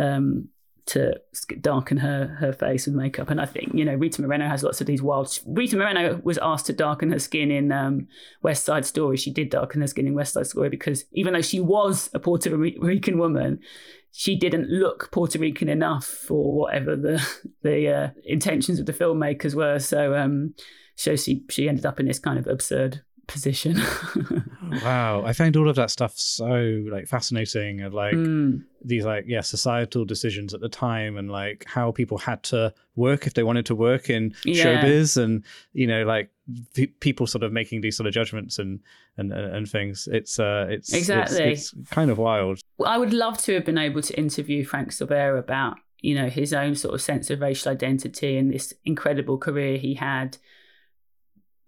[0.00, 0.48] um,
[0.86, 1.14] to
[1.60, 3.30] darken her her face with makeup.
[3.30, 5.38] And I think you know Rita Moreno has lots of these wild.
[5.46, 8.08] Rita Moreno was asked to darken her skin in um,
[8.42, 9.16] West Side Story.
[9.16, 12.18] She did darken her skin in West Side Story because even though she was a
[12.18, 13.60] Puerto Rican woman,
[14.12, 17.26] she didn't look Puerto Rican enough for whatever the
[17.62, 19.78] the uh, intentions of the filmmakers were.
[19.78, 20.54] So um,
[20.96, 23.80] so she she ended up in this kind of absurd position.
[24.82, 28.62] wow, I find all of that stuff so like fascinating and like mm.
[28.84, 33.26] these like yeah societal decisions at the time and like how people had to work
[33.26, 34.64] if they wanted to work in yeah.
[34.64, 36.30] showbiz and you know like
[37.00, 38.80] people sort of making these sort of judgments and
[39.16, 40.08] and and things.
[40.10, 42.60] It's uh it's exactly it's, it's kind of wild.
[42.84, 46.52] I would love to have been able to interview Frank Silvera about you know his
[46.52, 50.36] own sort of sense of racial identity and this incredible career he had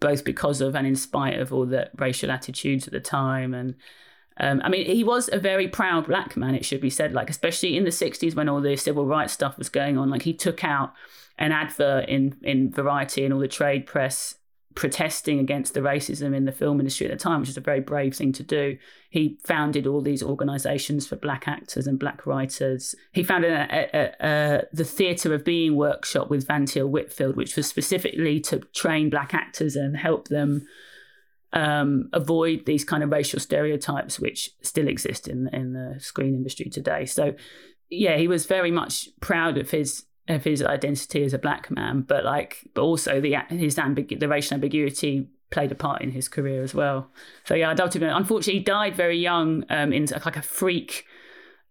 [0.01, 3.55] both because of and in spite of all the racial attitudes at the time.
[3.55, 3.75] And
[4.39, 7.31] um, I mean, he was a very proud black man, it should be said, like,
[7.31, 10.11] especially in the 60s when all the civil rights stuff was going on.
[10.11, 10.93] Like, he took out
[11.39, 14.37] an advert in, in Variety and all the trade press
[14.77, 17.81] protesting against the racism in the film industry at the time, which is a very
[17.81, 18.77] brave thing to do.
[19.11, 22.95] He founded all these organizations for black actors and black writers.
[23.13, 27.67] He founded a, a, a, the Theatre of Being workshop with Vantile Whitfield, which was
[27.67, 30.67] specifically to train black actors and help them
[31.55, 36.69] um, avoid these kind of racial stereotypes which still exist in in the screen industry
[36.69, 37.07] today.
[37.07, 37.35] So,
[37.89, 42.03] yeah, he was very much proud of his of his identity as a black man,
[42.03, 46.29] but like, but also the his ambig- the racial ambiguity played a part in his
[46.29, 47.09] career as well.
[47.45, 48.03] So yeah, I doubt it.
[48.03, 51.07] Unfortunately, he died very young um, in like a freak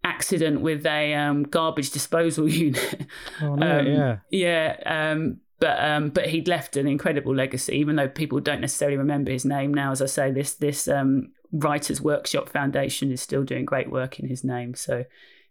[0.03, 3.07] accident with a um, garbage disposal unit.
[3.41, 3.79] Oh no!
[3.79, 4.77] um, yeah, yeah.
[4.85, 9.31] Um, but um, but he'd left an incredible legacy, even though people don't necessarily remember
[9.31, 9.91] his name now.
[9.91, 14.27] As I say, this this um, Writers Workshop Foundation is still doing great work in
[14.27, 14.75] his name.
[14.75, 15.05] So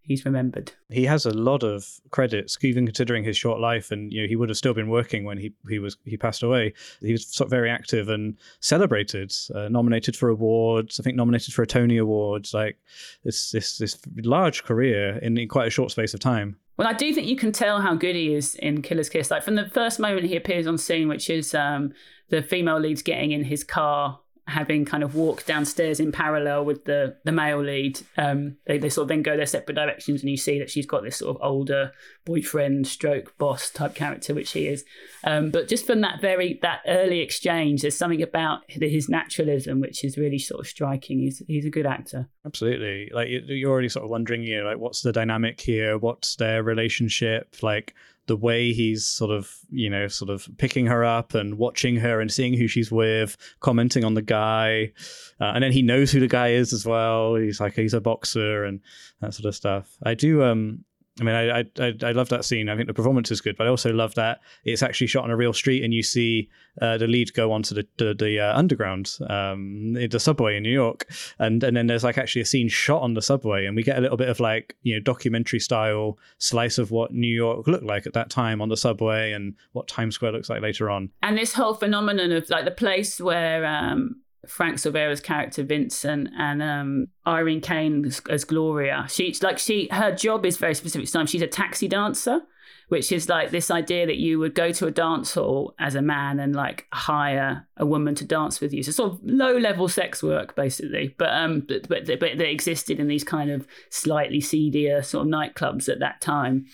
[0.04, 0.72] he's remembered.
[0.90, 4.36] He has a lot of credits, even considering his short life, and you know he
[4.36, 6.74] would have still been working when he he was he passed away.
[7.00, 11.00] He was very active and celebrated, uh, nominated for awards.
[11.00, 12.54] I think nominated for a Tony Awards.
[12.54, 12.78] Like
[13.24, 16.56] this this this large career in, in quite a short space of time.
[16.76, 19.30] Well, I do think you can tell how good he is in Killer's Kiss.
[19.30, 21.92] Like from the first moment he appears on scene, which is um,
[22.30, 26.84] the female lead's getting in his car having kind of walked downstairs in parallel with
[26.84, 30.30] the the male lead, um, they, they sort of then go their separate directions, and
[30.30, 31.92] you see that she's got this sort of older
[32.24, 34.84] boyfriend, stroke boss type character, which he is.
[35.24, 40.04] Um, but just from that very that early exchange, there's something about his naturalism which
[40.04, 41.20] is really sort of striking.
[41.20, 42.28] He's he's a good actor.
[42.44, 45.96] Absolutely, like you're already sort of wondering, you know, like what's the dynamic here?
[45.96, 47.56] What's their relationship?
[47.62, 47.94] Like
[48.26, 52.20] the way he's sort of you know sort of picking her up and watching her
[52.20, 54.92] and seeing who she's with commenting on the guy
[55.40, 57.34] uh, and then he knows who the guy is as well.
[57.34, 58.80] He's like he's a boxer and
[59.20, 59.96] that sort of stuff.
[60.02, 60.84] I do um
[61.20, 62.68] I mean, I, I I love that scene.
[62.68, 65.30] I think the performance is good, but I also love that it's actually shot on
[65.30, 66.48] a real street, and you see
[66.82, 70.72] uh, the lead go onto the the, the uh, underground, um, the subway in New
[70.72, 71.08] York,
[71.38, 73.96] and and then there's like actually a scene shot on the subway, and we get
[73.96, 77.84] a little bit of like you know documentary style slice of what New York looked
[77.84, 81.10] like at that time on the subway, and what Times Square looks like later on.
[81.22, 84.16] And this whole phenomenon of like the place where um,
[84.48, 89.06] Frank Silvera's character Vincent and um, Irene Kane as, as, Gloria.
[89.08, 91.10] She like she her job is very specific.
[91.10, 92.40] Time she's a taxi dancer,
[92.88, 96.02] which is like this idea that you would go to a dance hall as a
[96.02, 98.82] man and like hire a woman to dance with you.
[98.82, 103.00] So sort of low level sex work basically, but um but but, but that existed
[103.00, 106.66] in these kind of slightly seedier sort of nightclubs at that time.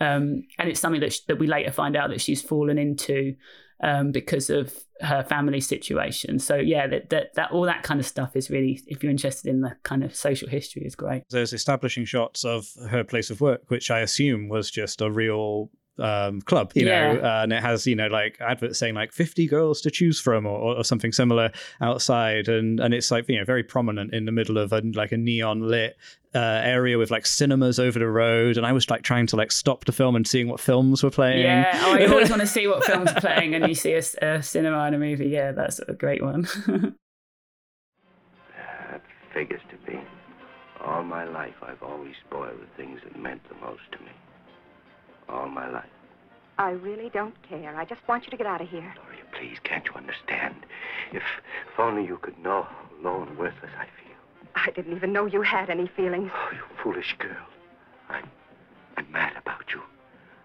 [0.00, 3.34] Um, and it's something that, sh- that we later find out that she's fallen into
[3.82, 6.38] um, because of her family situation.
[6.38, 9.48] So yeah, that, that that all that kind of stuff is really, if you're interested
[9.48, 11.22] in the kind of social history, is great.
[11.30, 15.70] There's establishing shots of her place of work, which I assume was just a real
[15.98, 17.12] um, club, you yeah.
[17.12, 20.20] know, uh, and it has, you know, like adverts saying like 50 girls to choose
[20.20, 22.48] from or, or, something similar outside.
[22.48, 25.16] And, and it's like, you know, very prominent in the middle of a, like a
[25.16, 25.96] neon lit
[26.34, 28.56] uh, area with like cinemas over the road.
[28.56, 31.10] And I was like trying to like stop the film and seeing what films were
[31.10, 31.42] playing.
[31.42, 31.70] Yeah.
[31.84, 34.42] Oh, I always want to see what films are playing and you see a, a
[34.42, 35.28] cinema in a movie.
[35.28, 36.42] Yeah, that's a great one.
[38.56, 39.02] that
[39.34, 40.00] figures to me.
[40.80, 44.12] All my life, I've always spoiled the things that meant the most to me
[45.28, 45.84] all my life.
[46.58, 47.76] I really don't care.
[47.76, 48.92] I just want you to get out of here.
[48.96, 50.56] Gloria, please, can't you understand?
[51.12, 51.22] If,
[51.72, 54.16] if only you could know how low and worthless I feel.
[54.56, 56.30] I didn't even know you had any feelings.
[56.34, 57.46] Oh, you foolish girl.
[58.08, 58.28] I'm,
[58.96, 59.80] I'm mad about you.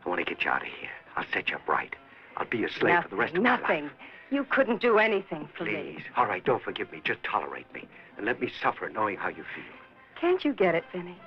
[0.05, 0.89] I want to get you out of here.
[1.15, 1.95] I'll set you up right.
[2.37, 3.63] I'll be your slave nothing, for the rest of nothing.
[3.65, 3.83] my life.
[3.83, 3.97] Nothing.
[4.29, 5.73] You couldn't do anything for Please.
[5.73, 5.93] me.
[5.95, 6.03] Please.
[6.15, 7.01] All right, don't forgive me.
[7.03, 7.87] Just tolerate me.
[8.17, 9.73] And let me suffer knowing how you feel.
[10.19, 11.17] Can't you get it, Vinny?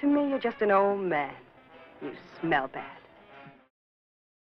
[0.00, 1.32] To me, you're just an old man.
[2.02, 2.84] You smell bad.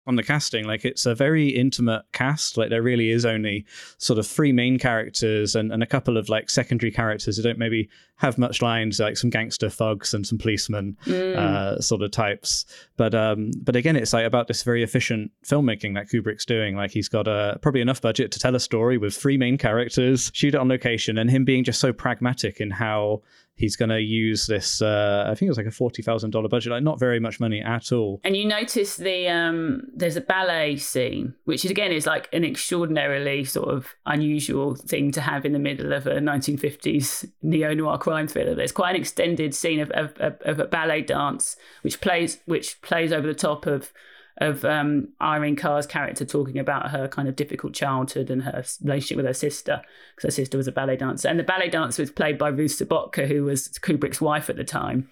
[0.08, 2.56] On the casting like it's a very intimate cast.
[2.56, 3.66] Like there really is only
[3.98, 7.58] sort of three main characters and, and a couple of like secondary characters who don't
[7.58, 11.36] maybe have much lines like some gangster thugs and some policemen mm.
[11.36, 12.66] uh, sort of types.
[12.96, 16.76] But um but again it's like about this very efficient filmmaking that kubrick's doing.
[16.76, 20.30] Like he's got a probably enough budget to tell a story with three main characters
[20.32, 23.22] shoot it on location and him being just so pragmatic in how
[23.56, 24.80] he's going to use this.
[24.80, 27.40] Uh, I think it was like a forty thousand dollar budget, like not very much
[27.40, 28.20] money at all.
[28.22, 32.44] And you notice the um, there's a ballet scene, which is again is like an
[32.44, 37.98] extraordinarily sort of unusual thing to have in the middle of a 1950s neo noir
[37.98, 38.54] crime thriller.
[38.54, 43.12] There's quite an extended scene of, of, of a ballet dance, which plays which plays
[43.12, 43.92] over the top of
[44.38, 49.16] of um, Irene Carr's character talking about her kind of difficult childhood and her relationship
[49.16, 49.82] with her sister,
[50.14, 51.28] because her sister was a ballet dancer.
[51.28, 54.64] And the ballet dancer was played by Ruth Sobotka, who was Kubrick's wife at the
[54.64, 55.08] time.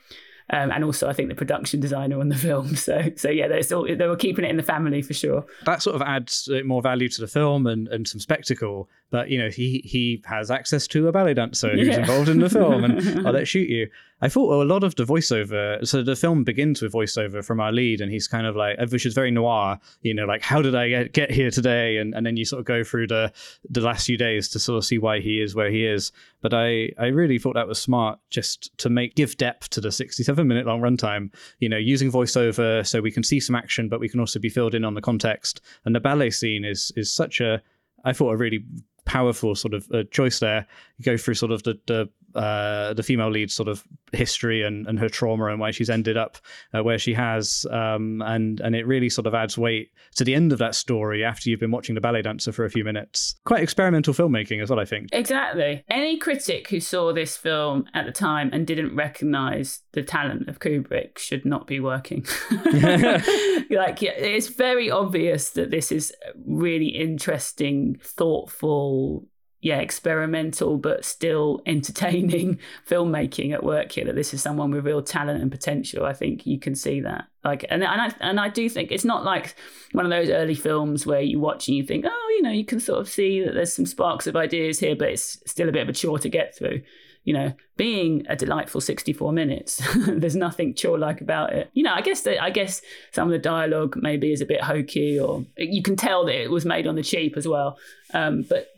[0.51, 2.77] Um, and also, I think the production designer on the film.
[2.85, 5.47] So, so yeah, they were keeping it in the family for sure.
[5.65, 8.91] That sort of adds uh, more value to the film and, and some spectacle.
[9.11, 12.01] But you know, he he has access to a ballet dancer who's yeah.
[12.01, 13.89] involved in the film, and I'll let shoot you.
[14.21, 15.87] I thought well, a lot of the voiceover.
[15.87, 19.07] So the film begins with voiceover from our lead, and he's kind of like, which
[19.07, 19.79] is very noir.
[20.03, 21.99] You know, like how did I get, get here today?
[21.99, 23.33] And and then you sort of go through the
[23.69, 26.13] the last few days to sort of see why he is where he is.
[26.41, 29.93] But I I really thought that was smart, just to make give depth to the
[29.93, 31.33] 67 minute long runtime.
[31.59, 34.49] You know, using voiceover so we can see some action, but we can also be
[34.49, 35.61] filled in on the context.
[35.85, 37.63] And the ballet scene is is such a
[38.05, 38.65] I thought a really
[39.05, 40.67] powerful sort of uh, choice there.
[40.99, 44.87] You go through sort of the, the uh, the female lead sort of history and,
[44.87, 46.39] and her trauma and why she's ended up
[46.73, 50.35] uh, where she has, um, and and it really sort of adds weight to the
[50.35, 53.37] end of that story after you've been watching the ballet dancer for a few minutes.
[53.45, 55.09] Quite experimental filmmaking as well, I think.
[55.13, 55.85] Exactly.
[55.89, 60.59] Any critic who saw this film at the time and didn't recognize the talent of
[60.59, 62.27] Kubrick should not be working.
[62.51, 66.13] like, yeah, it's very obvious that this is
[66.47, 69.27] really interesting, thoughtful,
[69.65, 74.05] yeah, experimental but still entertaining filmmaking at work here.
[74.05, 76.05] That this is someone with real talent and potential.
[76.05, 77.25] I think you can see that.
[77.43, 79.57] Like, and and I and I do think it's not like
[79.93, 82.67] one of those early films where you watch and you think, oh, you know, you
[82.67, 85.73] can sort of see that there's some sparks of ideas here, but it's still a
[85.73, 86.83] bit of a chore to get through
[87.25, 91.71] you know, being a delightful 64 minutes, there's nothing chore like about it.
[91.73, 94.63] You know, I guess that I guess some of the dialogue maybe is a bit
[94.63, 97.79] hokey, or you can tell that it was made on the cheap as well.
[98.13, 98.69] Um, but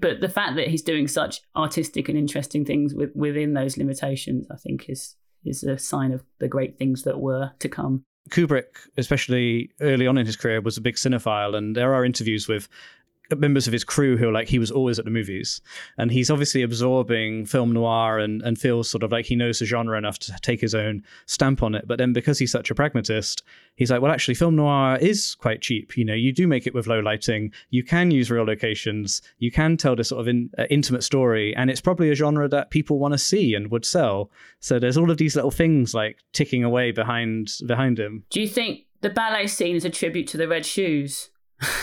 [0.00, 4.46] but the fact that he's doing such artistic and interesting things with, within those limitations,
[4.50, 8.02] I think, is is a sign of the great things that were to come.
[8.30, 12.48] Kubrick, especially early on in his career, was a big cinephile, and there are interviews
[12.48, 12.68] with
[13.34, 15.60] members of his crew who are like he was always at the movies.
[15.98, 19.64] And he's obviously absorbing film noir and, and feels sort of like he knows the
[19.64, 21.88] genre enough to take his own stamp on it.
[21.88, 23.42] But then because he's such a pragmatist
[23.76, 25.96] he's like well actually film noir is quite cheap.
[25.96, 27.52] You know you do make it with low lighting.
[27.70, 29.22] You can use real locations.
[29.38, 31.54] You can tell this sort of in, uh, intimate story.
[31.56, 34.30] And it's probably a genre that people want to see and would sell.
[34.60, 38.24] So there's all of these little things like ticking away behind behind him.
[38.30, 41.30] Do you think the ballet scene is a tribute to the red shoes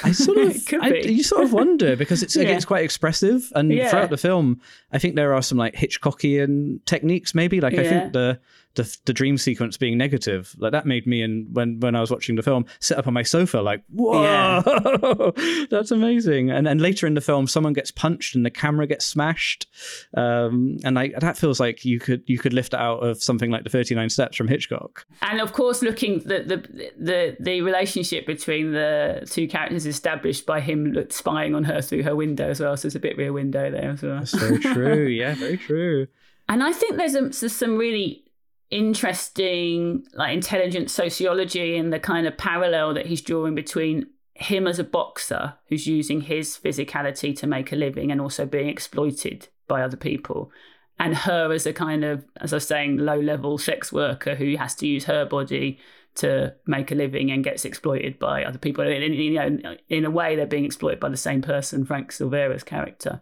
[0.04, 2.50] I sort of, I, you sort of wonder because it's yeah.
[2.50, 3.90] it's quite expressive, and yeah.
[3.90, 4.62] throughout the film,
[4.92, 7.34] I think there are some like Hitchcockian techniques.
[7.34, 7.82] Maybe like yeah.
[7.82, 8.40] I think the
[8.76, 12.10] the, the dream sequence being negative like that made me and when when I was
[12.10, 14.62] watching the film sit up on my sofa like whoa yeah.
[15.70, 16.50] that's amazing.
[16.50, 19.68] And and later in the film someone gets punched and the camera gets smashed.
[20.16, 23.64] Um, and like that feels like you could you could lift out of something like
[23.64, 25.06] the 39 steps from Hitchcock.
[25.22, 30.60] And of course looking the the the, the relationship between the two characters established by
[30.60, 33.70] him spying on her through her window as well so there's a bit rear window
[33.72, 34.20] there as well.
[34.20, 35.08] That's so true.
[35.14, 36.08] Yeah very true.
[36.50, 38.23] And I think there's, a, there's some really
[38.70, 44.80] interesting like intelligent sociology and the kind of parallel that he's drawing between him as
[44.80, 49.82] a boxer who's using his physicality to make a living and also being exploited by
[49.82, 50.51] other people
[50.99, 54.55] and her as a kind of as i was saying low level sex worker who
[54.57, 55.80] has to use her body
[56.16, 58.86] to make a living and gets exploited by other people.
[58.86, 62.64] In, you know in a way they're being exploited by the same person frank silvera's
[62.64, 63.20] character.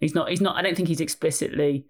[0.00, 1.86] He's not he's not i don't think he's explicitly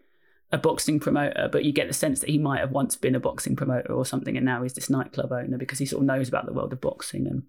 [0.55, 3.21] a boxing promoter, but you get the sense that he might have once been a
[3.21, 6.29] boxing promoter or something, and now he's this nightclub owner because he sort of knows
[6.29, 7.27] about the world of boxing.
[7.27, 7.43] And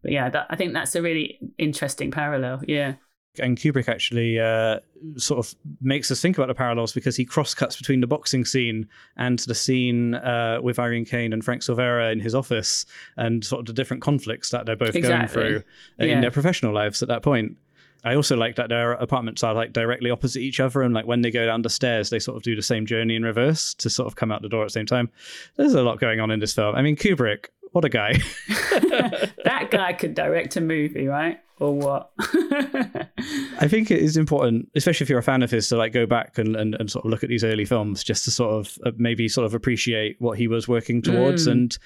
[0.00, 2.62] but yeah, that, I think that's a really interesting parallel.
[2.66, 2.94] Yeah.
[3.38, 4.78] And Kubrick actually uh,
[5.16, 8.44] sort of makes us think about the parallels because he cross cuts between the boxing
[8.44, 12.86] scene and the scene uh, with Irene Kane and Frank Silvera in his office
[13.16, 15.16] and sort of the different conflicts that they're both exactly.
[15.16, 15.62] going through
[15.98, 16.14] yeah.
[16.14, 17.58] in their professional lives at that point.
[18.04, 21.22] I also like that their apartments are like directly opposite each other, and like when
[21.22, 23.90] they go down the stairs, they sort of do the same journey in reverse to
[23.90, 25.10] sort of come out the door at the same time.
[25.56, 26.74] There's a lot going on in this film.
[26.74, 28.14] I mean, Kubrick, what a guy!
[29.44, 31.40] that guy could direct a movie, right?
[31.58, 32.12] Or what?
[32.18, 36.04] I think it is important, especially if you're a fan of his, to like go
[36.04, 38.78] back and, and, and sort of look at these early films just to sort of
[38.84, 41.48] uh, maybe sort of appreciate what he was working towards.
[41.48, 41.52] Mm.
[41.52, 41.78] And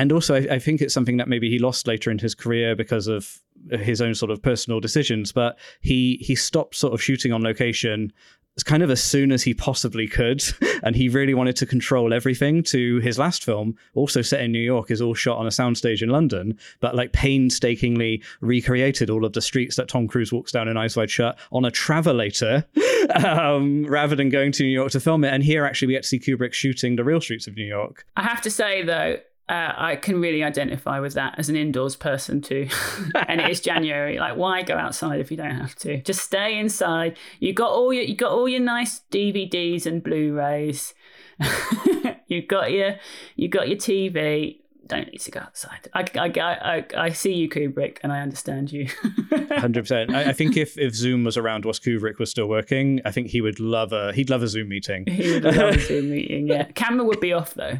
[0.00, 2.74] and also I, I, think it's something that maybe he lost later in his career
[2.74, 3.38] because of
[3.70, 8.10] his own sort of personal decisions but he he stopped sort of shooting on location
[8.56, 10.42] as kind of as soon as he possibly could
[10.82, 14.58] and he really wanted to control everything to his last film also set in new
[14.58, 19.34] york is all shot on a soundstage in london but like painstakingly recreated all of
[19.34, 22.64] the streets that tom cruise walks down in eyes wide shut on a travelator
[23.24, 25.32] um, rather than going to new york to film it.
[25.32, 28.06] And here actually we get to see kubrick shooting the real streets of new york.
[28.16, 29.18] I have to say though
[29.50, 32.68] uh, I can really identify with that as an indoors person too.
[33.26, 34.16] and it is January.
[34.16, 36.00] Like, why go outside if you don't have to?
[36.02, 37.18] Just stay inside.
[37.40, 40.94] You got all your you got all your nice DVDs and Blu-rays.
[42.28, 42.94] you got your
[43.34, 44.60] you got your TV
[44.90, 45.88] don't need to go outside.
[45.94, 48.88] I, I, I, I see you, Kubrick, and I understand you.
[49.52, 50.12] Hundred percent.
[50.12, 53.28] I, I think if, if Zoom was around whilst Kubrick was still working, I think
[53.28, 55.06] he would love a he'd love a Zoom meeting.
[55.06, 56.48] He would love a Zoom meeting.
[56.48, 57.78] Yeah, camera would be off though.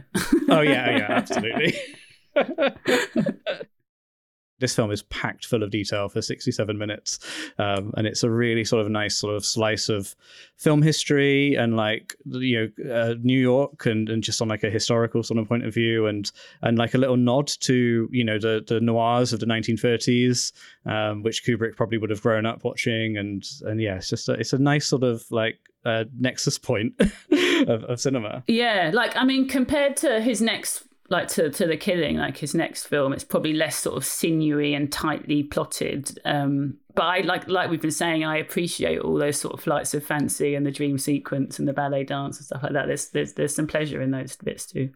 [0.49, 1.75] oh yeah, oh, yeah, absolutely.
[4.61, 7.19] this film is packed full of detail for 67 minutes
[7.59, 10.15] um, and it's a really sort of nice sort of slice of
[10.57, 14.71] film history and like you know uh, new york and, and just on like a
[14.71, 16.33] historical sort of point of view and
[16.63, 20.53] and like a little nod to you know the the noirs of the 1930s
[20.87, 23.17] um, which kubrick probably would have grown up watching.
[23.17, 26.95] And and yeah it's just a, it's a nice sort of like uh, nexus point
[27.67, 28.43] of, of cinema.
[28.47, 32.55] Yeah, like I mean, compared to his next, like to to the killing, like his
[32.55, 36.19] next film, it's probably less sort of sinewy and tightly plotted.
[36.25, 39.93] Um, but I like like we've been saying, I appreciate all those sort of flights
[39.93, 42.87] of fancy and the dream sequence and the ballet dance and stuff like that.
[42.87, 44.91] There's there's there's some pleasure in those bits too.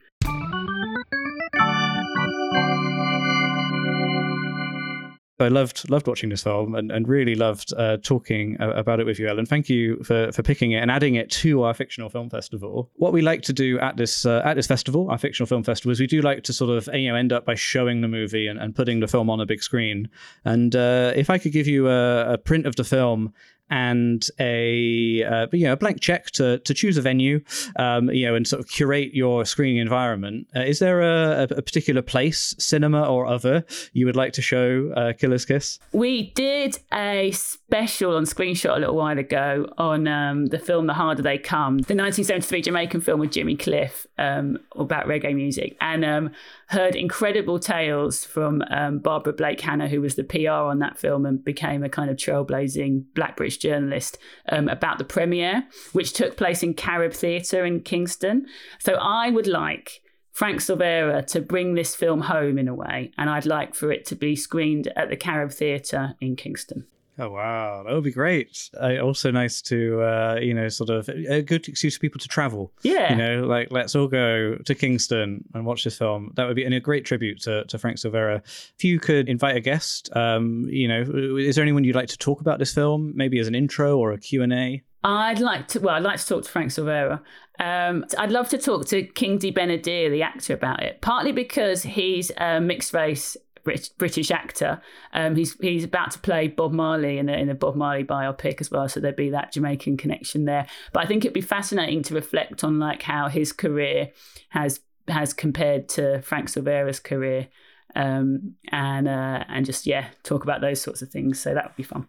[5.40, 9.06] I loved loved watching this film and, and really loved uh, talking uh, about it
[9.06, 9.46] with you, Ellen.
[9.46, 12.90] Thank you for, for picking it and adding it to our fictional film festival.
[12.94, 15.90] What we like to do at this uh, at this festival, our fictional film festival,
[15.90, 18.46] is we do like to sort of you know end up by showing the movie
[18.46, 20.08] and, and putting the film on a big screen.
[20.44, 23.32] And uh, if I could give you a, a print of the film
[23.74, 27.40] and a uh, you know a blank check to to choose a venue,
[27.76, 30.46] um, you know, and sort of curate your screening environment.
[30.54, 34.92] Uh, is there a, a particular place, cinema or other, you would like to show
[34.96, 35.80] uh, Killer's Kiss?
[35.92, 40.94] We did a special on Screenshot a little while ago on um, the film The
[40.94, 46.04] Harder They Come, the 1973 Jamaican film with Jimmy Cliff um, about reggae music, and
[46.04, 46.30] um,
[46.68, 51.26] heard incredible tales from um, Barbara Blake Hanna, who was the PR on that film
[51.26, 56.36] and became a kind of trailblazing Black British journalist um, about the premiere, which took
[56.36, 58.46] place in Carib Theatre in Kingston.
[58.78, 60.00] So I would like.
[60.32, 64.04] Frank Silvera to bring this film home in a way, and I'd like for it
[64.06, 66.88] to be screened at the Carib Theatre in Kingston.
[67.18, 68.70] Oh wow, that would be great.
[68.80, 72.28] Uh, also nice to uh, you know sort of a good excuse for people to
[72.28, 72.72] travel.
[72.82, 73.12] Yeah.
[73.12, 76.32] You know, like let's all go to Kingston and watch this film.
[76.34, 78.42] That would be and a great tribute to, to Frank Silvera.
[78.76, 81.02] If you could invite a guest, um, you know,
[81.38, 84.12] is there anyone you'd like to talk about this film, maybe as an intro or
[84.12, 84.82] a Q and A?
[85.04, 85.80] I'd like to.
[85.80, 87.20] Well, I'd like to talk to Frank Silvera.
[87.60, 91.02] Um, I'd love to talk to Kingsley Ben-Adir, the actor, about it.
[91.02, 94.80] Partly because he's a mixed race Brit- British actor.
[95.12, 98.60] Um, he's he's about to play Bob Marley in a, in a Bob Marley biopic
[98.60, 100.66] as well, so there'd be that Jamaican connection there.
[100.92, 104.10] But I think it'd be fascinating to reflect on like how his career
[104.50, 107.48] has has compared to Frank Silvera's career,
[107.96, 111.40] um, and uh, and just yeah, talk about those sorts of things.
[111.40, 112.06] So that would be fun.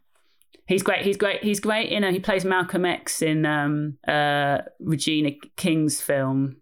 [0.68, 1.06] He's great.
[1.06, 1.43] He's great.
[1.43, 1.91] He's great.
[1.91, 6.58] You know, he plays Malcolm X in um, uh, Regina King's film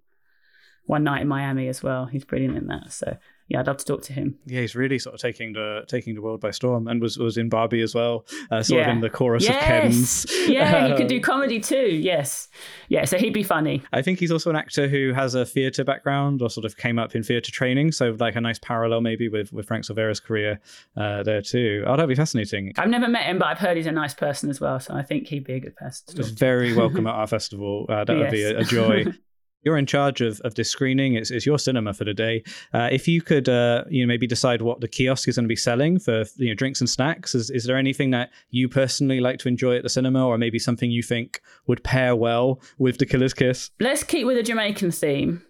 [0.86, 2.06] One Night in Miami as well.
[2.06, 2.92] He's brilliant in that.
[2.92, 3.18] So
[3.54, 4.38] yeah, I'd love to talk to him.
[4.48, 7.38] Yeah, he's really sort of taking the taking the world by storm, and was was
[7.38, 8.90] in Barbie as well, uh, sort Yeah.
[8.90, 9.56] of in the chorus yes.
[9.56, 10.26] of Ken's.
[10.50, 11.88] Yeah, he could Um, do comedy too.
[11.88, 12.50] Yes.
[12.90, 13.82] Yeah, so he'd be funny.
[13.94, 16.98] I think he's also an actor who has a theatre background or sort of came
[17.00, 20.60] up in theatre training, so like a nice parallel maybe with with Frank Silvera's career
[20.98, 21.84] uh, there too.
[21.86, 22.74] Oh, that'd be fascinating.
[22.78, 24.80] I've never met him, but I've heard he's a nice person as well.
[24.80, 26.46] So I think he'd be a good person to Just talk to.
[26.46, 27.86] very welcome at our festival.
[27.88, 29.06] Uh, that would be a, a joy.
[29.64, 31.16] You're in charge of, of this screening.
[31.16, 32.44] It's, it's your cinema for the day.
[32.74, 35.50] Uh, if you could, uh, you know, maybe decide what the kiosk is going to
[35.50, 37.34] be selling for, you know, drinks and snacks.
[37.36, 40.60] Is, is there anything that you personally like to enjoy at the cinema, or maybe
[40.60, 43.72] something you think would pair well with the Killer's Kiss?
[43.80, 45.44] Let's keep with the Jamaican theme.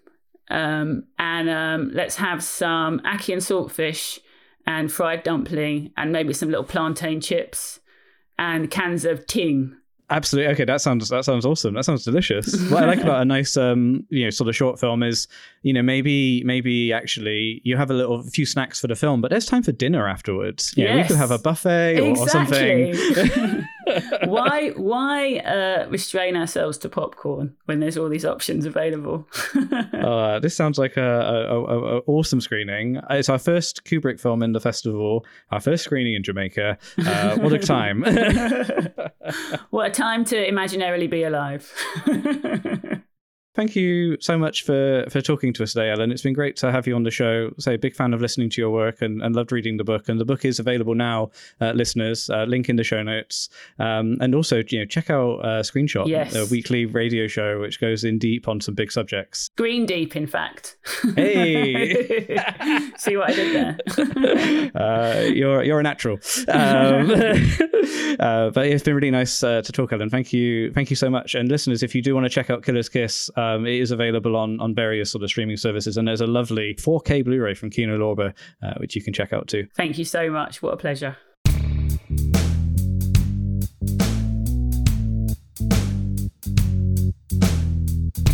[0.50, 4.18] Um, and um, let's have some ackee and saltfish
[4.66, 7.80] and fried dumpling and maybe some little plantain chips
[8.38, 9.76] and cans of ting.
[10.10, 10.52] Absolutely.
[10.52, 11.74] Okay, that sounds that sounds awesome.
[11.74, 12.60] That sounds delicious.
[12.70, 15.26] what I like about a nice um, you know, sort of short film is,
[15.62, 19.22] you know, maybe maybe actually you have a little a few snacks for the film,
[19.22, 20.74] but there's time for dinner afterwards.
[20.76, 22.94] You know, we could have a buffet or, or something.
[24.24, 29.28] Why why uh, restrain ourselves to popcorn when there's all these options available?
[29.94, 33.00] Uh, this sounds like a, a, a, a awesome screening.
[33.10, 36.76] It's our first Kubrick film in the festival, our first screening in Jamaica.
[36.98, 38.02] Uh, what a time!
[39.70, 41.72] what a time to imaginarily be alive.
[43.54, 46.10] Thank you so much for for talking to us today, Ellen.
[46.10, 47.52] It's been great to have you on the show.
[47.58, 50.08] Say, big fan of listening to your work and, and loved reading the book.
[50.08, 51.30] And the book is available now,
[51.60, 52.28] uh, listeners.
[52.28, 53.48] Uh, link in the show notes.
[53.78, 56.34] Um, and also, you know, check out uh, Screenshot, Yes.
[56.34, 59.50] a weekly radio show which goes in deep on some big subjects.
[59.56, 60.76] Green deep, in fact.
[61.14, 61.94] Hey.
[62.98, 64.70] See what I did there?
[64.74, 66.18] uh, you're you're a natural.
[66.48, 67.10] Um,
[68.18, 70.10] uh, but it's been really nice uh, to talk, Ellen.
[70.10, 71.36] Thank you, thank you so much.
[71.36, 74.36] And listeners, if you do want to check out Killer's Kiss, um, it is available
[74.36, 77.98] on on various sort of streaming services, and there's a lovely 4K Blu-ray from Kino
[77.98, 78.32] Lorber,
[78.62, 79.66] uh, which you can check out too.
[79.76, 80.62] Thank you so much.
[80.62, 81.16] What a pleasure.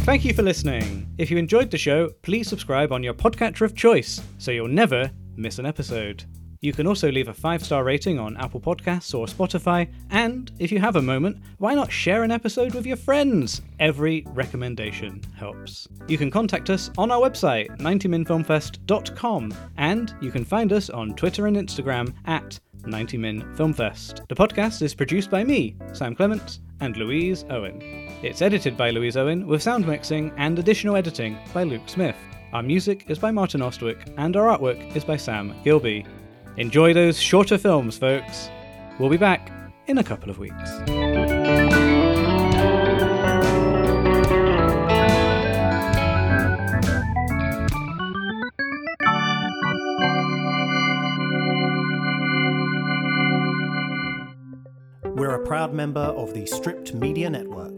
[0.04, 1.06] Thank you for listening.
[1.18, 5.10] If you enjoyed the show, please subscribe on your podcatcher of choice so you'll never
[5.36, 6.24] miss an episode.
[6.62, 10.70] You can also leave a five star rating on Apple Podcasts or Spotify, and if
[10.70, 13.62] you have a moment, why not share an episode with your friends?
[13.78, 15.88] Every recommendation helps.
[16.06, 21.46] You can contact us on our website, 90minfilmfest.com, and you can find us on Twitter
[21.46, 24.28] and Instagram at 90min Filmfest.
[24.28, 27.80] The podcast is produced by me, Sam Clements, and Louise Owen.
[28.22, 32.16] It's edited by Louise Owen with sound mixing and additional editing by Luke Smith.
[32.52, 36.04] Our music is by Martin Austwick, and our artwork is by Sam Gilby.
[36.56, 38.50] Enjoy those shorter films, folks.
[38.98, 39.50] We'll be back
[39.86, 40.54] in a couple of weeks.
[55.16, 57.72] We're a proud member of the Stripped Media Network.